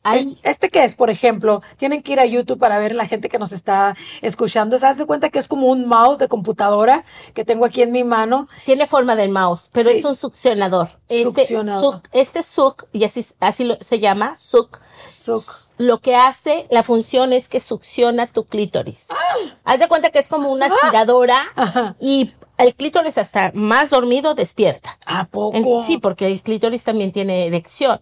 hay... 0.04 0.38
¿Este 0.44 0.70
qué 0.70 0.84
es, 0.84 0.94
por 0.94 1.10
ejemplo? 1.10 1.64
Tienen 1.78 2.04
que 2.04 2.14
ir 2.14 2.20
a 2.20 2.26
YouTube 2.26 2.60
para 2.60 2.78
ver 2.78 2.94
la 2.94 3.08
gente 3.08 3.28
que 3.28 3.40
nos 3.40 3.52
está 3.52 3.98
escuchando. 4.22 4.78
¿Se 4.78 4.86
hace 4.86 5.08
cuenta 5.08 5.30
que 5.30 5.40
es 5.40 5.48
como 5.48 5.68
un 5.68 5.88
mouse 5.88 6.20
de 6.20 6.28
computadora 6.28 7.04
que 7.34 7.44
tengo 7.44 7.66
aquí 7.66 7.82
en 7.82 7.92
mi 7.92 8.04
mano? 8.04 8.48
Tiene 8.66 8.86
forma 8.86 9.16
del 9.16 9.32
mouse, 9.32 9.72
pero 9.74 9.90
es 9.90 10.06
un 10.06 10.16
succionador. 10.16 10.90
Este 11.10 11.42
succionador. 11.42 12.02
Este, 12.12 12.44
suc, 12.44 12.86
y 12.94 13.04
así, 13.04 13.26
así 13.40 13.76
se 13.82 14.00
llama, 14.00 14.36
suc. 14.36 14.80
Suc. 15.10 15.66
Lo 15.80 16.00
que 16.00 16.16
hace, 16.16 16.68
la 16.70 16.84
función 16.84 17.34
es 17.34 17.48
que 17.48 17.60
succiona 17.60 18.28
tu 18.28 18.46
clítoris. 18.46 19.08
Ah. 19.10 19.16
Haz 19.64 19.80
de 19.80 19.88
cuenta 19.88 20.12
que 20.12 20.20
es 20.20 20.28
como 20.28 20.52
una 20.52 20.68
aspiradora 20.68 21.52
y 22.00 22.32
el 22.58 22.76
clítoris 22.76 23.18
hasta 23.18 23.52
más 23.54 23.90
dormido 23.90 24.36
despierta. 24.36 24.98
¿A 25.06 25.26
poco? 25.28 25.84
sí, 25.86 25.98
porque 25.98 26.28
el 26.28 26.42
clítoris 26.42 26.84
también 26.84 27.12
tiene 27.12 27.48
erección. 27.48 28.00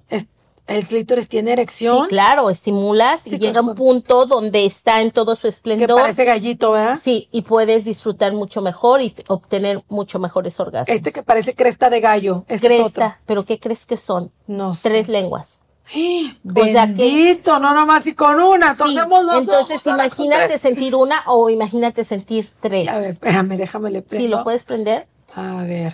¿El 0.65 0.85
clítoris 0.85 1.27
tiene 1.27 1.51
erección? 1.51 2.03
Sí, 2.03 2.07
claro, 2.07 2.49
estimulas 2.49 3.27
y 3.31 3.37
llega 3.37 3.59
a 3.59 3.63
un 3.63 3.75
punto 3.75 4.25
donde 4.25 4.65
está 4.65 5.01
en 5.01 5.11
todo 5.11 5.35
su 5.35 5.47
esplendor. 5.47 5.87
Que 5.87 5.93
parece 5.93 6.23
gallito, 6.23 6.71
¿verdad? 6.71 6.97
Sí, 7.01 7.27
y 7.31 7.41
puedes 7.41 7.83
disfrutar 7.83 8.31
mucho 8.31 8.61
mejor 8.61 9.01
y 9.01 9.13
obtener 9.27 9.81
mucho 9.89 10.19
mejores 10.19 10.57
orgasmos. 10.61 10.95
Este 10.95 11.11
que 11.11 11.21
parece 11.21 11.53
cresta 11.53 11.89
de 11.89 11.99
gallo, 11.99 12.45
ese 12.47 12.67
cresta, 12.67 12.83
es 12.83 12.89
otro. 12.89 13.13
pero 13.25 13.43
¿qué 13.45 13.59
crees 13.59 13.85
que 13.85 13.97
son? 13.97 14.31
No 14.47 14.73
sé. 14.73 14.89
Tres 14.89 15.09
lenguas. 15.09 15.59
Bendito, 16.43 17.59
no 17.59 17.73
nomás 17.73 18.07
y 18.07 18.13
con 18.13 18.39
una, 18.39 18.75
sí, 18.75 18.97
Entonces 18.97 19.85
imagínate 19.85 20.57
sentir 20.59 20.95
una 20.95 21.23
o 21.27 21.49
imagínate 21.49 22.03
sentir 22.03 22.49
tres. 22.59 22.87
A 22.87 22.97
ver, 22.97 23.11
espérame, 23.11 23.57
déjame 23.57 23.91
le 23.91 24.01
prendo. 24.01 24.25
Sí, 24.25 24.29
lo 24.29 24.43
puedes 24.43 24.63
prender. 24.63 25.07
A 25.35 25.63
ver. 25.63 25.93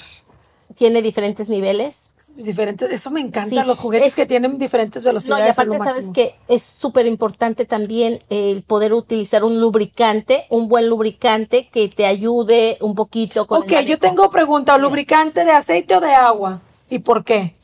Tiene 0.75 1.01
diferentes 1.01 1.49
niveles. 1.49 2.09
Diferentes, 2.35 2.91
eso 2.91 3.09
me 3.09 3.19
encanta, 3.19 3.65
los 3.65 3.79
juguetes 3.79 4.15
que 4.15 4.25
tienen 4.25 4.57
diferentes 4.57 5.03
velocidades. 5.03 5.57
No, 5.57 5.63
y 5.63 5.67
aparte 5.67 5.91
sabes 5.91 6.09
que 6.13 6.35
es 6.47 6.61
súper 6.61 7.07
importante 7.07 7.65
también 7.65 8.19
el 8.29 8.61
poder 8.63 8.93
utilizar 8.93 9.43
un 9.43 9.59
lubricante, 9.59 10.45
un 10.49 10.69
buen 10.69 10.87
lubricante 10.87 11.67
que 11.73 11.89
te 11.89 12.05
ayude 12.05 12.77
un 12.81 12.93
poquito 12.93 13.47
con 13.47 13.63
Ok, 13.63 13.73
yo 13.85 13.97
tengo 13.97 14.29
pregunta, 14.29 14.77
¿lubricante 14.77 15.43
de 15.43 15.51
aceite 15.51 15.95
o 15.95 15.99
de 15.99 16.13
agua? 16.13 16.61
¿Y 16.89 16.99
por 16.99 17.25
qué? 17.25 17.55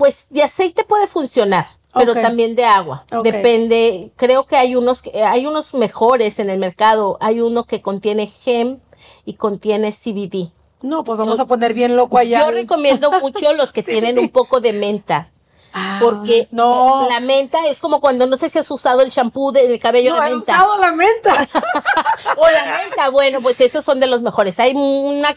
Pues 0.00 0.26
de 0.30 0.42
aceite 0.42 0.82
puede 0.82 1.06
funcionar, 1.06 1.66
pero 1.94 2.14
también 2.14 2.56
de 2.56 2.64
agua. 2.64 3.04
Depende, 3.22 4.10
creo 4.16 4.46
que 4.46 4.56
hay 4.56 4.74
unos 4.74 5.02
hay 5.24 5.46
unos 5.46 5.74
mejores 5.74 6.38
en 6.38 6.50
el 6.50 6.58
mercado. 6.58 7.18
Hay 7.20 7.40
uno 7.40 7.64
que 7.64 7.82
contiene 7.82 8.26
gem 8.26 8.80
y 9.24 9.34
contiene 9.34 9.92
CBD. 9.92 10.52
No, 10.82 11.04
pues 11.04 11.18
vamos 11.18 11.38
a 11.38 11.46
poner 11.46 11.74
bien 11.74 11.96
loco 11.96 12.16
allá. 12.16 12.46
Yo 12.46 12.50
recomiendo 12.50 13.10
mucho 13.20 13.52
los 13.52 13.72
que 13.72 13.82
tienen 13.82 14.18
un 14.18 14.30
poco 14.30 14.60
de 14.60 14.72
menta. 14.72 15.30
Ah, 15.72 15.98
porque 16.02 16.48
no. 16.50 17.06
la 17.08 17.20
menta 17.20 17.68
es 17.68 17.78
como 17.78 18.00
cuando 18.00 18.26
no 18.26 18.36
sé 18.36 18.48
si 18.48 18.58
has 18.58 18.68
usado 18.72 19.02
el 19.02 19.10
champú 19.10 19.52
del 19.52 19.78
cabello 19.78 20.14
de 20.14 20.20
menta. 20.20 20.30
No 20.32 20.38
he 20.38 20.40
usado 20.40 20.78
la 20.78 20.92
menta. 20.92 21.48
o 22.36 22.50
la 22.50 22.78
menta, 22.78 23.08
bueno, 23.10 23.40
pues 23.40 23.60
esos 23.60 23.84
son 23.84 24.00
de 24.00 24.08
los 24.08 24.22
mejores. 24.22 24.58
Hay 24.58 24.72
una 24.74 25.36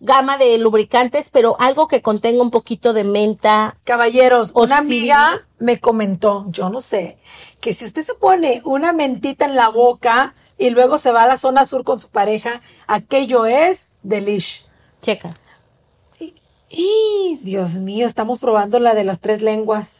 gama 0.00 0.38
de 0.38 0.58
lubricantes, 0.58 1.30
pero 1.30 1.56
algo 1.60 1.86
que 1.86 2.02
contenga 2.02 2.42
un 2.42 2.50
poquito 2.50 2.92
de 2.92 3.04
menta. 3.04 3.76
Caballeros, 3.84 4.52
una 4.54 4.78
amiga 4.78 5.46
me 5.58 5.78
comentó, 5.78 6.46
yo 6.48 6.70
no 6.70 6.80
sé, 6.80 7.18
que 7.60 7.72
si 7.72 7.84
usted 7.84 8.02
se 8.02 8.14
pone 8.14 8.62
una 8.64 8.92
mentita 8.92 9.44
en 9.44 9.54
la 9.54 9.68
boca 9.68 10.34
y 10.58 10.70
luego 10.70 10.98
se 10.98 11.12
va 11.12 11.22
a 11.22 11.26
la 11.26 11.36
zona 11.36 11.64
sur 11.64 11.84
con 11.84 12.00
su 12.00 12.08
pareja, 12.08 12.60
aquello 12.86 13.46
es 13.46 13.90
delish. 14.02 14.66
Checa. 15.02 15.34
Y, 16.72 17.40
Dios 17.42 17.74
mío, 17.74 18.06
estamos 18.06 18.38
probando 18.38 18.78
la 18.78 18.94
de 18.94 19.04
las 19.04 19.20
tres 19.20 19.42
lenguas. 19.42 19.92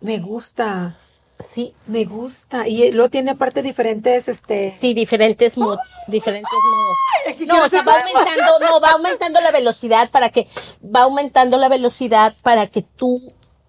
Me 0.00 0.18
gusta. 0.18 0.96
Sí. 1.38 1.74
Me 1.86 2.04
gusta. 2.04 2.66
Y 2.66 2.92
luego 2.92 3.10
tiene 3.10 3.32
aparte 3.32 3.62
diferentes, 3.62 4.28
este. 4.28 4.70
Sí, 4.70 4.94
diferentes 4.94 5.56
modos. 5.58 5.80
diferentes 6.06 6.52
modos. 6.70 7.46
no, 7.46 7.64
o 7.64 7.68
sea, 7.68 7.82
va 7.82 7.94
aumentando, 7.94 8.58
no, 8.60 8.80
va 8.80 8.90
aumentando 8.90 9.40
la 9.40 9.50
velocidad 9.50 10.10
para 10.10 10.30
que, 10.30 10.48
va 10.82 11.02
aumentando 11.02 11.58
la 11.58 11.68
velocidad 11.68 12.34
para 12.42 12.66
que 12.66 12.82
tú 12.82 13.20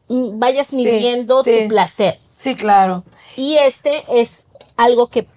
mm, 0.07 0.39
vayas 0.39 0.73
midiendo 0.73 1.43
tu 1.43 1.67
placer. 1.67 2.19
Sí, 2.29 2.55
claro. 2.55 3.03
Y 3.35 3.55
este 3.57 4.03
es 4.09 4.47
algo 4.77 5.07
que 5.07 5.27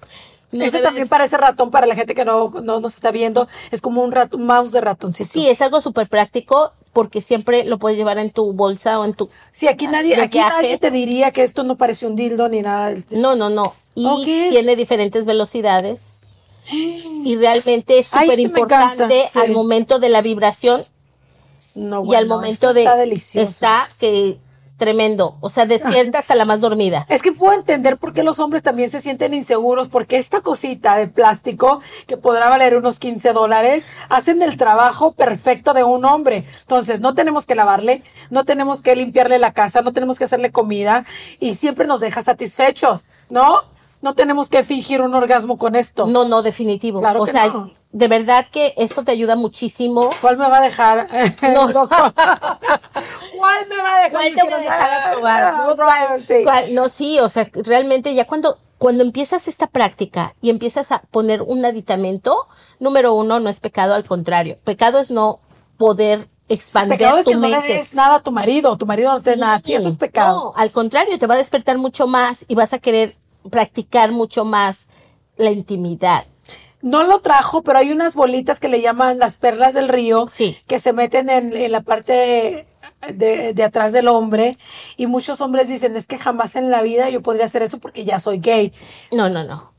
Ese 0.52 0.80
también 0.80 1.08
parece 1.08 1.36
ratón 1.36 1.70
para 1.70 1.86
la 1.86 1.94
gente 1.94 2.14
que 2.14 2.24
no, 2.24 2.48
no 2.48 2.80
nos 2.80 2.94
está 2.94 3.10
viendo. 3.10 3.46
Es 3.70 3.80
como 3.80 4.02
un, 4.02 4.10
rat, 4.10 4.34
un 4.34 4.46
mouse 4.46 4.72
de 4.72 4.80
ratoncito. 4.80 5.30
Sí, 5.32 5.48
es 5.48 5.62
algo 5.62 5.80
súper 5.80 6.08
práctico 6.08 6.72
porque 6.92 7.22
siempre 7.22 7.64
lo 7.64 7.78
puedes 7.78 7.96
llevar 7.96 8.18
en 8.18 8.30
tu 8.30 8.52
bolsa 8.52 8.98
o 8.98 9.04
en 9.04 9.14
tu. 9.14 9.28
Sí, 9.52 9.68
aquí 9.68 9.86
nadie, 9.86 10.20
aquí 10.20 10.38
nadie 10.38 10.76
te 10.78 10.90
diría 10.90 11.30
que 11.30 11.42
esto 11.42 11.62
no 11.62 11.76
parece 11.76 12.06
un 12.06 12.16
dildo 12.16 12.48
ni 12.48 12.62
nada. 12.62 12.94
No, 13.12 13.36
no, 13.36 13.48
no. 13.48 13.74
Y 13.94 14.24
tiene 14.24 14.76
diferentes 14.76 15.26
velocidades. 15.26 16.20
Y 16.72 17.36
realmente 17.36 17.98
es 17.98 18.06
súper 18.06 18.30
este 18.30 18.42
importante 18.42 19.24
al 19.34 19.50
momento 19.50 19.98
de 19.98 20.08
la 20.08 20.22
vibración 20.22 20.80
no, 21.74 22.04
y 22.04 22.14
al 22.14 22.26
momento 22.26 22.72
de. 22.72 22.80
Está 22.80 22.96
delicioso. 22.96 23.48
Está 23.48 23.88
que 23.98 24.38
tremendo. 24.80 25.36
O 25.40 25.50
sea, 25.50 25.66
despierta 25.66 26.18
hasta 26.18 26.34
la 26.34 26.46
más 26.46 26.60
dormida. 26.60 27.06
Es 27.10 27.22
que 27.22 27.32
puedo 27.32 27.52
entender 27.52 27.98
por 27.98 28.14
qué 28.14 28.22
los 28.22 28.38
hombres 28.38 28.62
también 28.62 28.88
se 28.88 29.00
sienten 29.00 29.34
inseguros, 29.34 29.88
porque 29.88 30.16
esta 30.16 30.40
cosita 30.40 30.96
de 30.96 31.06
plástico, 31.06 31.82
que 32.06 32.16
podrá 32.16 32.48
valer 32.48 32.76
unos 32.76 32.98
15 32.98 33.34
dólares, 33.34 33.84
hacen 34.08 34.40
el 34.40 34.56
trabajo 34.56 35.12
perfecto 35.12 35.74
de 35.74 35.84
un 35.84 36.06
hombre. 36.06 36.44
Entonces, 36.60 37.00
no 37.00 37.12
tenemos 37.12 37.44
que 37.44 37.54
lavarle, 37.54 38.02
no 38.30 38.44
tenemos 38.44 38.80
que 38.80 38.96
limpiarle 38.96 39.38
la 39.38 39.52
casa, 39.52 39.82
no 39.82 39.92
tenemos 39.92 40.16
que 40.18 40.24
hacerle 40.24 40.50
comida 40.50 41.04
y 41.38 41.54
siempre 41.54 41.86
nos 41.86 42.00
deja 42.00 42.22
satisfechos, 42.22 43.04
¿no? 43.28 43.64
No 44.02 44.14
tenemos 44.14 44.48
que 44.48 44.62
fingir 44.62 45.02
un 45.02 45.14
orgasmo 45.14 45.58
con 45.58 45.76
esto. 45.76 46.06
No, 46.06 46.24
no, 46.26 46.42
definitivo. 46.42 47.00
Claro 47.00 47.22
o 47.22 47.26
sea, 47.26 47.52
de 47.92 48.08
verdad 48.08 48.46
que 48.50 48.72
esto 48.76 49.04
te 49.04 49.12
ayuda 49.12 49.36
muchísimo. 49.36 50.10
¿Cuál 50.20 50.38
me 50.38 50.48
va 50.48 50.58
a 50.58 50.62
dejar? 50.62 51.06
No. 51.42 51.70
¿Cuál 53.38 53.68
me 53.68 53.76
va 53.76 53.96
a 53.96 54.04
dejar? 54.04 54.10
¿Cuál 54.10 54.34
te 54.34 54.42
va 54.42 54.56
a 54.56 54.60
dejar 54.60 55.12
probar? 55.74 56.20
No, 56.70 56.82
no, 56.82 56.88
sí, 56.88 57.18
o 57.20 57.28
sea, 57.28 57.50
realmente 57.52 58.14
ya 58.14 58.26
cuando, 58.26 58.58
cuando 58.78 59.02
empiezas 59.02 59.48
esta 59.48 59.66
práctica 59.66 60.34
y 60.40 60.50
empiezas 60.50 60.92
a 60.92 61.02
poner 61.10 61.42
un 61.42 61.64
aditamento, 61.64 62.48
número 62.78 63.12
uno, 63.14 63.40
no 63.40 63.50
es 63.50 63.60
pecado, 63.60 63.94
al 63.94 64.04
contrario. 64.04 64.58
Pecado 64.64 64.98
es 64.98 65.10
no 65.10 65.40
poder 65.76 66.28
expandir 66.48 66.98
pecado 66.98 67.18
es 67.18 67.24
que 67.24 67.36
no 67.36 67.48
le 67.48 67.60
des 67.62 67.94
nada 67.94 68.16
a 68.16 68.20
tu 68.20 68.32
marido, 68.32 68.76
tu 68.76 68.84
marido 68.84 69.12
no 69.12 69.22
te 69.22 69.36
nada 69.36 69.54
a 69.54 69.60
ti, 69.60 69.74
eso 69.74 69.88
es 69.88 69.96
pecado. 69.96 70.52
No, 70.54 70.60
al 70.60 70.70
contrario, 70.70 71.18
te 71.18 71.26
va 71.26 71.34
a 71.34 71.38
despertar 71.38 71.78
mucho 71.78 72.06
más 72.06 72.44
y 72.48 72.54
vas 72.54 72.72
a 72.72 72.78
querer 72.78 73.16
practicar 73.48 74.12
mucho 74.12 74.44
más 74.44 74.88
la 75.36 75.50
intimidad. 75.50 76.24
No 76.82 77.04
lo 77.04 77.20
trajo, 77.20 77.62
pero 77.62 77.78
hay 77.78 77.92
unas 77.92 78.14
bolitas 78.14 78.58
que 78.58 78.68
le 78.68 78.80
llaman 78.80 79.18
las 79.18 79.36
perlas 79.36 79.74
del 79.74 79.88
río, 79.88 80.26
sí. 80.28 80.56
que 80.66 80.78
se 80.78 80.92
meten 80.92 81.28
en, 81.28 81.70
la 81.70 81.82
parte 81.82 82.66
de, 83.12 83.52
de, 83.52 83.62
atrás 83.62 83.92
del 83.92 84.08
hombre 84.08 84.56
y 84.96 85.06
muchos 85.06 85.42
hombres 85.42 85.68
dicen, 85.68 85.94
es 85.96 86.06
que 86.06 86.16
jamás 86.16 86.56
en 86.56 86.70
la 86.70 86.80
vida 86.80 87.10
yo 87.10 87.20
podría 87.22 87.44
hacer 87.44 87.62
eso 87.62 87.78
porque 87.78 88.04
ya 88.04 88.18
soy 88.18 88.38
gay. 88.38 88.72
No, 89.12 89.28
no, 89.28 89.44
no. 89.44 89.72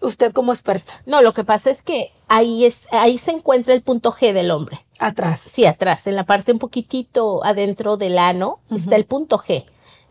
Usted 0.00 0.32
como 0.32 0.52
experta. 0.52 1.02
No, 1.06 1.22
lo 1.22 1.34
que 1.34 1.44
pasa 1.44 1.70
es 1.70 1.82
que 1.82 2.12
ahí, 2.28 2.66
es, 2.66 2.86
ahí 2.92 3.18
se 3.18 3.32
encuentra 3.32 3.74
el 3.74 3.82
punto 3.82 4.12
G 4.12 4.32
del 4.32 4.50
hombre. 4.50 4.84
Atrás. 5.00 5.40
Sí, 5.40 5.66
atrás, 5.66 6.06
en 6.06 6.14
la 6.14 6.24
parte 6.24 6.52
un 6.52 6.58
poquitito 6.58 7.44
adentro 7.44 7.96
del 7.96 8.18
ano 8.18 8.60
está 8.70 8.96
el 8.96 9.06
punto 9.06 9.38
G. 9.38 9.64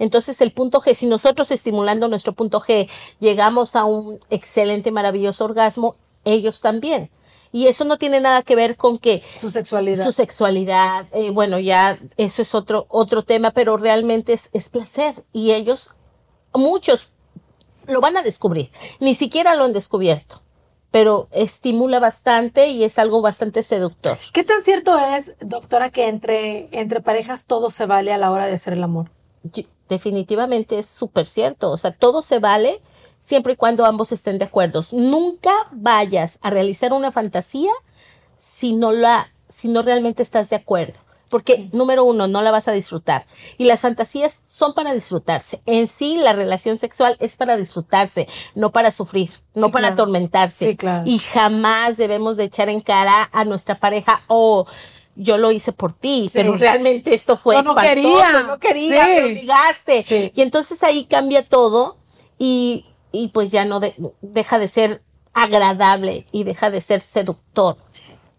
Entonces 0.03 0.41
el 0.41 0.51
punto 0.51 0.81
G, 0.81 0.93
si 0.95 1.05
nosotros 1.05 1.49
estimulando 1.49 2.09
nuestro 2.09 2.33
punto 2.33 2.59
G 2.59 2.89
llegamos 3.21 3.77
a 3.77 3.85
un 3.85 4.19
excelente, 4.29 4.91
maravilloso 4.91 5.45
orgasmo, 5.45 5.95
ellos 6.25 6.59
también. 6.59 7.09
Y 7.53 7.67
eso 7.67 7.85
no 7.85 7.97
tiene 7.97 8.19
nada 8.19 8.41
que 8.41 8.57
ver 8.57 8.75
con 8.75 8.97
que 8.97 9.23
su 9.37 9.49
sexualidad. 9.49 10.03
Su 10.03 10.11
sexualidad, 10.11 11.05
eh, 11.13 11.29
bueno, 11.29 11.57
ya 11.57 11.97
eso 12.17 12.41
es 12.41 12.53
otro, 12.53 12.85
otro 12.89 13.23
tema, 13.23 13.51
pero 13.51 13.77
realmente 13.77 14.33
es, 14.33 14.49
es 14.51 14.67
placer. 14.67 15.23
Y 15.31 15.51
ellos, 15.51 15.91
muchos 16.53 17.09
lo 17.87 18.01
van 18.01 18.17
a 18.17 18.23
descubrir. 18.23 18.71
Ni 18.99 19.15
siquiera 19.15 19.55
lo 19.55 19.63
han 19.63 19.73
descubierto 19.73 20.41
pero 20.91 21.27
estimula 21.31 21.99
bastante 21.99 22.67
y 22.67 22.83
es 22.83 22.99
algo 22.99 23.23
bastante 23.23 23.63
seductor. 23.63 24.15
¿Qué 24.31 24.43
tan 24.43 24.61
cierto 24.61 24.95
es, 24.99 25.33
doctora, 25.39 25.89
que 25.89 26.07
entre, 26.07 26.69
entre 26.71 27.01
parejas 27.01 27.45
todo 27.45 27.71
se 27.71 27.87
vale 27.87 28.13
a 28.13 28.19
la 28.19 28.29
hora 28.29 28.45
de 28.45 28.53
hacer 28.53 28.73
el 28.73 28.83
amor? 28.83 29.09
Definitivamente 29.89 30.79
es 30.79 30.85
súper 30.85 31.27
cierto. 31.27 31.71
O 31.71 31.77
sea, 31.77 31.91
todo 31.91 32.21
se 32.21 32.39
vale 32.39 32.81
siempre 33.19 33.53
y 33.53 33.55
cuando 33.55 33.85
ambos 33.85 34.11
estén 34.11 34.37
de 34.37 34.45
acuerdo. 34.45 34.81
Nunca 34.91 35.51
vayas 35.71 36.39
a 36.41 36.49
realizar 36.49 36.93
una 36.93 37.11
fantasía 37.11 37.71
si 38.37 38.73
no 38.73 38.91
la, 38.91 39.31
si 39.47 39.67
no 39.67 39.81
realmente 39.81 40.23
estás 40.23 40.49
de 40.49 40.57
acuerdo. 40.57 40.99
Porque, 41.29 41.67
número 41.71 42.03
uno, 42.03 42.27
no 42.27 42.43
la 42.43 42.51
vas 42.51 42.67
a 42.67 42.73
disfrutar. 42.73 43.25
Y 43.57 43.63
las 43.63 43.81
fantasías 43.81 44.37
son 44.45 44.75
para 44.75 44.93
disfrutarse. 44.93 45.63
En 45.65 45.87
sí, 45.87 46.15
la 46.15 46.33
relación 46.33 46.77
sexual 46.77 47.17
es 47.19 47.37
para 47.37 47.57
disfrutarse, 47.57 48.27
no 48.53 48.71
para 48.71 48.91
sufrir, 48.91 49.31
no 49.55 49.69
para 49.69 49.87
atormentarse. 49.87 50.77
Y 51.05 51.17
jamás 51.17 51.97
debemos 51.97 52.37
de 52.37 52.43
echar 52.43 52.69
en 52.69 52.81
cara 52.81 53.31
a 53.33 53.45
nuestra 53.45 53.79
pareja 53.79 54.21
o 54.27 54.67
yo 55.15 55.37
lo 55.37 55.51
hice 55.51 55.71
por 55.71 55.93
ti, 55.93 56.29
pero 56.33 56.55
realmente 56.55 57.13
esto 57.13 57.37
fue 57.37 57.61
no 57.61 57.75
quería, 57.75 58.43
no 58.43 58.59
quería, 58.59 59.05
me 59.05 59.23
obligaste. 59.25 60.31
Y 60.33 60.41
entonces 60.41 60.81
ahí 60.83 61.05
cambia 61.05 61.47
todo 61.47 61.97
y, 62.37 62.85
y 63.11 63.27
pues 63.29 63.51
ya 63.51 63.65
no 63.65 63.79
deja 64.21 64.59
de 64.59 64.67
ser 64.67 65.01
agradable 65.33 66.25
y 66.31 66.43
deja 66.43 66.69
de 66.69 66.81
ser 66.81 67.01
seductor. 67.01 67.77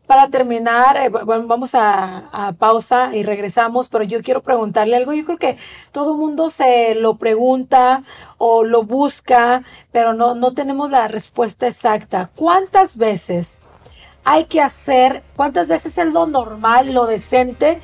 Para 0.06 0.28
terminar, 0.28 0.98
eh, 0.98 1.08
vamos 1.08 1.74
a, 1.74 2.28
a, 2.30 2.52
pausa 2.52 3.10
y 3.14 3.22
regresamos, 3.22 3.88
pero 3.88 4.04
yo 4.04 4.22
quiero 4.22 4.42
preguntarle 4.42 4.96
algo. 4.96 5.14
Yo 5.14 5.24
creo 5.24 5.38
que 5.38 5.56
todo 5.92 6.12
el 6.12 6.18
mundo 6.18 6.50
se 6.50 6.94
lo 6.94 7.14
pregunta 7.16 8.02
o 8.37 8.64
lo 8.64 8.82
busca, 8.82 9.62
pero 9.92 10.12
no, 10.12 10.34
no 10.34 10.52
tenemos 10.52 10.90
la 10.90 11.08
respuesta 11.08 11.66
exacta. 11.66 12.30
¿Cuántas 12.37 12.98
veces 12.98 13.60
hay 14.24 14.46
que 14.46 14.60
hacer, 14.60 15.22
¿cuántas 15.37 15.68
veces 15.68 15.96
es 15.98 16.12
lo 16.12 16.26
normal, 16.26 16.92
lo 16.92 17.06
decente 17.06 17.80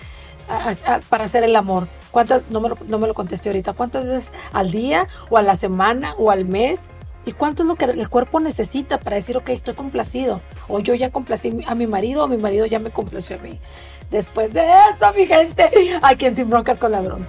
para 1.08 1.24
hacer 1.24 1.44
el 1.44 1.54
amor? 1.54 1.88
¿Cuántas, 2.10 2.50
no 2.50 2.60
me, 2.60 2.70
lo, 2.70 2.78
no 2.88 2.98
me 2.98 3.06
lo 3.06 3.14
contesté 3.14 3.50
ahorita, 3.50 3.74
cuántas 3.74 4.08
veces 4.08 4.32
al 4.52 4.70
día 4.70 5.06
o 5.28 5.36
a 5.36 5.42
la 5.42 5.54
semana 5.54 6.14
o 6.18 6.30
al 6.30 6.44
mes? 6.44 6.90
¿Y 7.26 7.32
cuánto 7.32 7.62
es 7.62 7.68
lo 7.68 7.76
que 7.76 7.84
el 7.84 8.08
cuerpo 8.08 8.40
necesita 8.40 8.98
para 8.98 9.16
decir, 9.16 9.36
ok, 9.36 9.50
estoy 9.50 9.74
complacido? 9.74 10.40
O 10.68 10.80
yo 10.80 10.94
ya 10.94 11.10
complací 11.10 11.60
a 11.66 11.74
mi 11.74 11.86
marido 11.86 12.24
o 12.24 12.28
mi 12.28 12.38
marido 12.38 12.64
ya 12.64 12.78
me 12.78 12.90
complació 12.90 13.36
a 13.36 13.40
mí. 13.40 13.60
Después 14.10 14.52
de 14.52 14.66
esto, 14.90 15.12
mi 15.16 15.26
gente, 15.26 15.70
hay 16.02 16.16
quien 16.16 16.34
sin 16.34 16.48
broncas 16.48 16.78
con 16.78 16.92
la 16.92 17.02
bronca. 17.02 17.28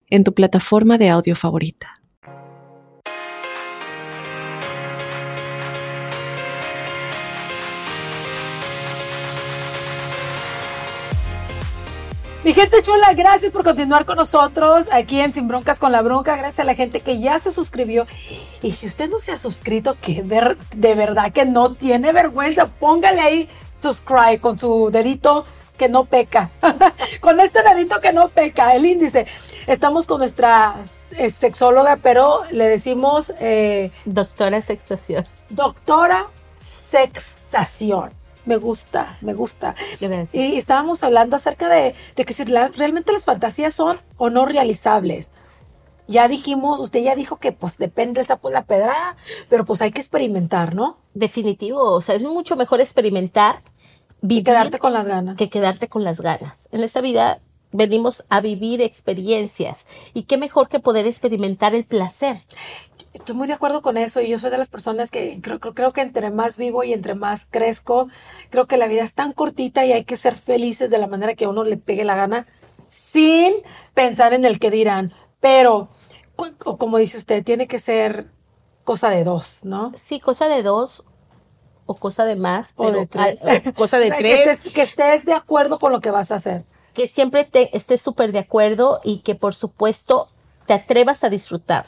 en 0.11 0.23
tu 0.23 0.33
plataforma 0.33 0.99
de 0.99 1.09
audio 1.09 1.35
favorita. 1.35 2.01
Mi 12.43 12.53
gente 12.53 12.81
chula, 12.81 13.13
gracias 13.13 13.51
por 13.51 13.63
continuar 13.63 14.03
con 14.03 14.17
nosotros 14.17 14.87
aquí 14.91 15.19
en 15.21 15.31
Sin 15.31 15.47
Broncas 15.47 15.77
con 15.77 15.91
la 15.91 16.01
Bronca. 16.01 16.35
Gracias 16.35 16.59
a 16.59 16.63
la 16.63 16.73
gente 16.73 16.99
que 17.01 17.19
ya 17.19 17.37
se 17.37 17.51
suscribió. 17.51 18.07
Y 18.63 18.71
si 18.73 18.87
usted 18.87 19.09
no 19.09 19.19
se 19.19 19.31
ha 19.31 19.37
suscrito, 19.37 19.95
que 20.01 20.23
ver, 20.23 20.57
de 20.75 20.95
verdad 20.95 21.31
que 21.31 21.45
no 21.45 21.73
tiene 21.73 22.11
vergüenza, 22.11 22.65
póngale 22.65 23.21
ahí 23.21 23.49
subscribe 23.79 24.39
con 24.39 24.57
su 24.57 24.89
dedito 24.91 25.45
que 25.81 25.89
no 25.89 26.05
peca. 26.05 26.51
con 27.21 27.39
este 27.39 27.63
dedito 27.63 27.99
que 28.01 28.13
no 28.13 28.29
peca, 28.29 28.75
el 28.75 28.85
índice. 28.85 29.25
Estamos 29.65 30.05
con 30.05 30.19
nuestra 30.19 30.75
eh, 31.17 31.27
sexóloga, 31.31 31.97
pero 32.03 32.43
le 32.51 32.67
decimos... 32.67 33.33
Eh, 33.39 33.89
doctora 34.05 34.61
sexación. 34.61 35.25
Doctora 35.49 36.27
sexación. 36.53 38.13
Me 38.45 38.57
gusta, 38.57 39.17
me 39.21 39.33
gusta. 39.33 39.73
Y 40.31 40.55
estábamos 40.55 41.03
hablando 41.03 41.35
acerca 41.35 41.67
de, 41.67 41.95
que 42.15 42.31
si 42.31 42.43
realmente 42.43 43.11
las 43.11 43.25
fantasías 43.25 43.73
son 43.73 43.99
o 44.17 44.29
no 44.29 44.45
realizables. 44.45 45.31
Ya 46.07 46.27
dijimos, 46.27 46.79
usted 46.79 47.01
ya 47.01 47.15
dijo 47.15 47.37
que 47.37 47.53
pues 47.53 47.79
depende 47.79 48.19
del 48.19 48.27
sapo 48.27 48.49
de 48.49 48.53
la 48.53 48.65
pedrada, 48.65 49.15
pero 49.49 49.65
pues 49.65 49.81
hay 49.81 49.89
que 49.89 50.01
experimentar, 50.01 50.75
¿no? 50.75 50.99
Definitivo, 51.15 51.81
o 51.81 52.01
sea, 52.01 52.13
es 52.13 52.21
mucho 52.21 52.55
mejor 52.55 52.81
experimentar 52.81 53.63
y 54.21 54.43
quedarte 54.43 54.79
con 54.79 54.93
las 54.93 55.07
ganas. 55.07 55.37
Que 55.37 55.49
quedarte 55.49 55.87
con 55.87 56.03
las 56.03 56.21
ganas. 56.21 56.67
En 56.71 56.81
esta 56.81 57.01
vida 57.01 57.39
venimos 57.71 58.23
a 58.29 58.41
vivir 58.41 58.81
experiencias 58.81 59.87
y 60.13 60.23
qué 60.23 60.37
mejor 60.37 60.69
que 60.69 60.79
poder 60.79 61.07
experimentar 61.07 61.73
el 61.73 61.85
placer. 61.85 62.43
Estoy 63.13 63.35
muy 63.35 63.47
de 63.47 63.53
acuerdo 63.53 63.81
con 63.81 63.97
eso 63.97 64.21
y 64.21 64.29
yo 64.29 64.37
soy 64.37 64.51
de 64.51 64.57
las 64.57 64.69
personas 64.69 65.11
que 65.11 65.39
creo, 65.41 65.59
creo, 65.59 65.91
que 65.91 66.01
entre 66.01 66.29
más 66.29 66.55
vivo 66.55 66.83
y 66.83 66.93
entre 66.93 67.13
más 67.13 67.45
crezco, 67.45 68.07
creo 68.49 68.67
que 68.67 68.77
la 68.77 68.87
vida 68.87 69.03
es 69.03 69.13
tan 69.13 69.33
cortita 69.33 69.85
y 69.85 69.91
hay 69.91 70.05
que 70.05 70.15
ser 70.15 70.35
felices 70.35 70.91
de 70.91 70.97
la 70.97 71.07
manera 71.07 71.33
que 71.33 71.45
a 71.45 71.49
uno 71.49 71.63
le 71.63 71.77
pegue 71.77 72.05
la 72.05 72.15
gana 72.15 72.47
sin 72.87 73.53
pensar 73.93 74.33
en 74.33 74.45
el 74.45 74.59
que 74.59 74.71
dirán. 74.71 75.11
Pero, 75.41 75.89
como 76.77 76.97
dice 76.97 77.17
usted, 77.17 77.43
tiene 77.43 77.67
que 77.67 77.79
ser 77.79 78.27
cosa 78.83 79.09
de 79.09 79.23
dos, 79.23 79.59
¿no? 79.63 79.91
Sí, 80.01 80.19
cosa 80.19 80.47
de 80.47 80.63
dos 80.63 81.03
o 81.91 81.95
cosa 81.95 82.25
de 82.25 82.35
más. 82.35 82.73
O 82.77 82.91
de 82.91 83.05
tres. 83.05 83.41
cosa 83.75 83.99
de 83.99 84.11
tres. 84.17 84.59
Que 84.73 84.81
estés, 84.81 85.25
de 85.25 85.33
acuerdo 85.33 85.77
con 85.79 85.91
lo 85.91 85.99
que 85.99 86.11
vas 86.11 86.31
a 86.31 86.35
hacer. 86.35 86.63
Que 86.93 87.07
siempre 87.07 87.43
te 87.43 87.75
estés 87.75 88.01
súper 88.01 88.31
de 88.31 88.39
acuerdo 88.39 88.99
y 89.03 89.19
que 89.19 89.35
por 89.35 89.53
supuesto 89.53 90.27
te 90.67 90.73
atrevas 90.73 91.23
a 91.23 91.29
disfrutar 91.29 91.85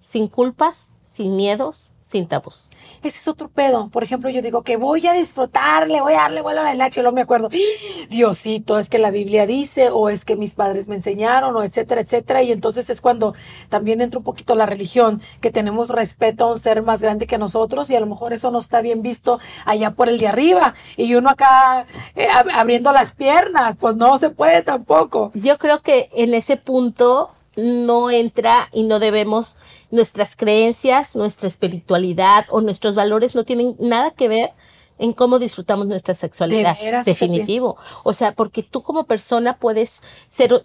sin 0.00 0.28
culpas, 0.28 0.88
sin 1.10 1.36
miedos, 1.36 1.93
sin 2.04 2.28
tabús. 2.28 2.68
Ese 3.02 3.18
es 3.18 3.28
otro 3.28 3.48
pedo. 3.48 3.88
Por 3.88 4.02
ejemplo, 4.02 4.28
yo 4.28 4.42
digo 4.42 4.62
que 4.62 4.76
voy 4.76 5.06
a 5.06 5.14
disfrutarle, 5.14 6.02
voy 6.02 6.12
a 6.12 6.22
darle 6.22 6.42
vuelo 6.42 6.60
a 6.60 6.74
la 6.74 6.88
y 6.88 6.90
luego 6.96 7.12
me 7.12 7.22
acuerdo, 7.22 7.48
Diosito, 8.10 8.78
es 8.78 8.90
que 8.90 8.98
la 8.98 9.10
Biblia 9.10 9.46
dice, 9.46 9.88
o 9.90 10.10
es 10.10 10.24
que 10.24 10.36
mis 10.36 10.54
padres 10.54 10.86
me 10.86 10.96
enseñaron, 10.96 11.56
o 11.56 11.62
etcétera, 11.62 12.02
etcétera. 12.02 12.42
Y 12.42 12.52
entonces 12.52 12.90
es 12.90 13.00
cuando 13.00 13.34
también 13.70 14.00
entra 14.00 14.18
un 14.18 14.24
poquito 14.24 14.54
la 14.54 14.66
religión, 14.66 15.20
que 15.40 15.50
tenemos 15.50 15.88
respeto 15.88 16.44
a 16.44 16.52
un 16.52 16.60
ser 16.60 16.82
más 16.82 17.00
grande 17.00 17.26
que 17.26 17.38
nosotros, 17.38 17.90
y 17.90 17.96
a 17.96 18.00
lo 18.00 18.06
mejor 18.06 18.34
eso 18.34 18.50
no 18.50 18.58
está 18.58 18.82
bien 18.82 19.02
visto 19.02 19.40
allá 19.64 19.92
por 19.92 20.08
el 20.08 20.18
de 20.18 20.28
arriba. 20.28 20.74
Y 20.96 21.14
uno 21.14 21.30
acá 21.30 21.86
eh, 22.16 22.28
abriendo 22.54 22.92
las 22.92 23.12
piernas, 23.14 23.76
pues 23.78 23.96
no 23.96 24.18
se 24.18 24.30
puede 24.30 24.62
tampoco. 24.62 25.30
Yo 25.34 25.56
creo 25.58 25.80
que 25.80 26.10
en 26.12 26.34
ese 26.34 26.58
punto 26.58 27.30
no 27.56 28.10
entra 28.10 28.68
y 28.72 28.84
no 28.84 28.98
debemos, 28.98 29.56
nuestras 29.94 30.36
creencias, 30.36 31.14
nuestra 31.14 31.48
espiritualidad 31.48 32.46
o 32.50 32.60
nuestros 32.60 32.94
valores 32.94 33.34
no 33.34 33.44
tienen 33.44 33.76
nada 33.78 34.10
que 34.10 34.28
ver 34.28 34.50
en 34.98 35.12
cómo 35.12 35.38
disfrutamos 35.38 35.86
nuestra 35.86 36.14
sexualidad. 36.14 36.76
Definitivo. 37.04 37.76
O 38.02 38.12
sea, 38.12 38.32
porque 38.32 38.62
tú 38.62 38.82
como 38.82 39.04
persona 39.04 39.58
puedes 39.58 40.02
ser 40.28 40.64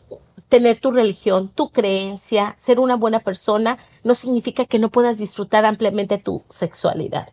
tener 0.49 0.79
tu 0.79 0.91
religión, 0.91 1.49
tu 1.49 1.69
creencia, 1.69 2.55
ser 2.57 2.79
una 2.79 2.95
buena 2.95 3.19
persona, 3.19 3.77
no 4.03 4.15
significa 4.15 4.65
que 4.65 4.79
no 4.79 4.89
puedas 4.89 5.19
disfrutar 5.19 5.63
ampliamente 5.63 6.17
tu 6.17 6.43
sexualidad. 6.49 7.29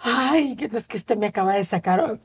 Ay, 0.00 0.54
que 0.56 0.66
es 0.66 0.86
que 0.86 0.98
usted 0.98 1.16
me 1.16 1.28
acaba 1.28 1.54
de 1.54 1.64
sacar. 1.64 2.20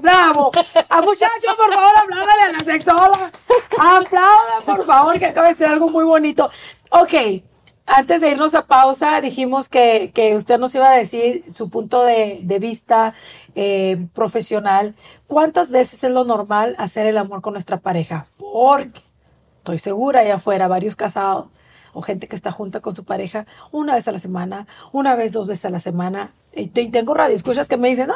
¡Bravo! 0.00 0.52
A 0.90 1.00
muchachos, 1.00 1.56
por 1.56 1.72
favor, 1.72 1.92
apláudale 1.96 2.42
a 2.42 2.52
la 2.52 2.60
sexóloga. 2.60 3.32
Aplauda, 3.78 4.60
por 4.66 4.84
favor, 4.84 5.18
que 5.18 5.26
acaba 5.26 5.48
de 5.48 5.54
ser 5.54 5.68
algo 5.68 5.88
muy 5.88 6.04
bonito. 6.04 6.50
Ok, 6.90 7.42
antes 7.86 8.20
de 8.20 8.30
irnos 8.30 8.54
a 8.54 8.66
pausa, 8.66 9.20
dijimos 9.20 9.68
que, 9.68 10.32
usted 10.36 10.58
nos 10.58 10.74
iba 10.74 10.90
a 10.90 10.96
decir 10.96 11.44
su 11.50 11.68
punto 11.68 12.02
de, 12.04 12.58
vista 12.60 13.14
eh, 13.54 14.06
profesional. 14.12 14.94
¿Cuántas 15.26 15.70
veces 15.70 16.04
es 16.04 16.10
lo 16.10 16.24
normal 16.24 16.74
hacer 16.78 17.06
el 17.06 17.18
amor 17.18 17.42
con 17.42 17.54
nuestra 17.54 17.78
pareja? 17.78 18.26
Porque 18.38 19.00
estoy 19.58 19.78
segura 19.78 20.20
allá 20.20 20.36
afuera, 20.36 20.68
varios 20.68 20.96
casados 20.96 21.46
o 21.94 22.00
gente 22.02 22.26
que 22.26 22.36
está 22.36 22.52
junta 22.52 22.80
con 22.80 22.94
su 22.94 23.04
pareja 23.04 23.46
una 23.70 23.94
vez 23.94 24.08
a 24.08 24.12
la 24.12 24.18
semana, 24.18 24.66
una 24.92 25.14
vez, 25.14 25.32
dos 25.32 25.46
veces 25.46 25.66
a 25.66 25.70
la 25.70 25.80
semana. 25.80 26.32
Y 26.54 26.68
tengo 26.68 27.14
radioescuchas 27.14 27.68
que 27.68 27.76
me 27.76 27.88
dicen, 27.88 28.08
no, 28.08 28.14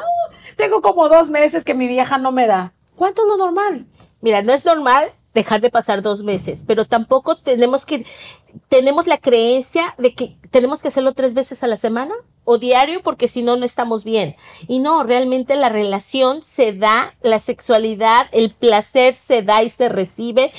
tengo 0.56 0.80
como 0.80 1.08
dos 1.08 1.30
meses 1.30 1.64
que 1.64 1.74
mi 1.74 1.88
vieja 1.88 2.18
no 2.18 2.32
me 2.32 2.46
da. 2.46 2.72
¿Cuánto 2.94 3.22
es 3.22 3.28
lo 3.28 3.36
normal? 3.36 3.86
Mira, 4.20 4.42
no 4.42 4.52
es 4.52 4.64
normal 4.64 5.12
dejar 5.36 5.60
de 5.60 5.70
pasar 5.70 6.00
dos 6.00 6.24
veces, 6.24 6.64
pero 6.66 6.86
tampoco 6.86 7.36
tenemos 7.36 7.84
que, 7.84 8.06
tenemos 8.68 9.06
la 9.06 9.18
creencia 9.18 9.94
de 9.98 10.14
que 10.14 10.38
tenemos 10.50 10.80
que 10.80 10.88
hacerlo 10.88 11.12
tres 11.12 11.34
veces 11.34 11.62
a 11.62 11.66
la 11.66 11.76
semana 11.76 12.14
o 12.44 12.56
diario 12.56 13.02
porque 13.02 13.28
si 13.28 13.42
no, 13.42 13.56
no 13.56 13.66
estamos 13.66 14.02
bien. 14.02 14.34
Y 14.66 14.78
no, 14.78 15.04
realmente 15.04 15.54
la 15.54 15.68
relación 15.68 16.42
se 16.42 16.72
da, 16.72 17.14
la 17.20 17.38
sexualidad, 17.38 18.28
el 18.32 18.50
placer 18.54 19.14
se 19.14 19.42
da 19.42 19.62
y 19.62 19.68
se 19.68 19.90
recibe 19.90 20.52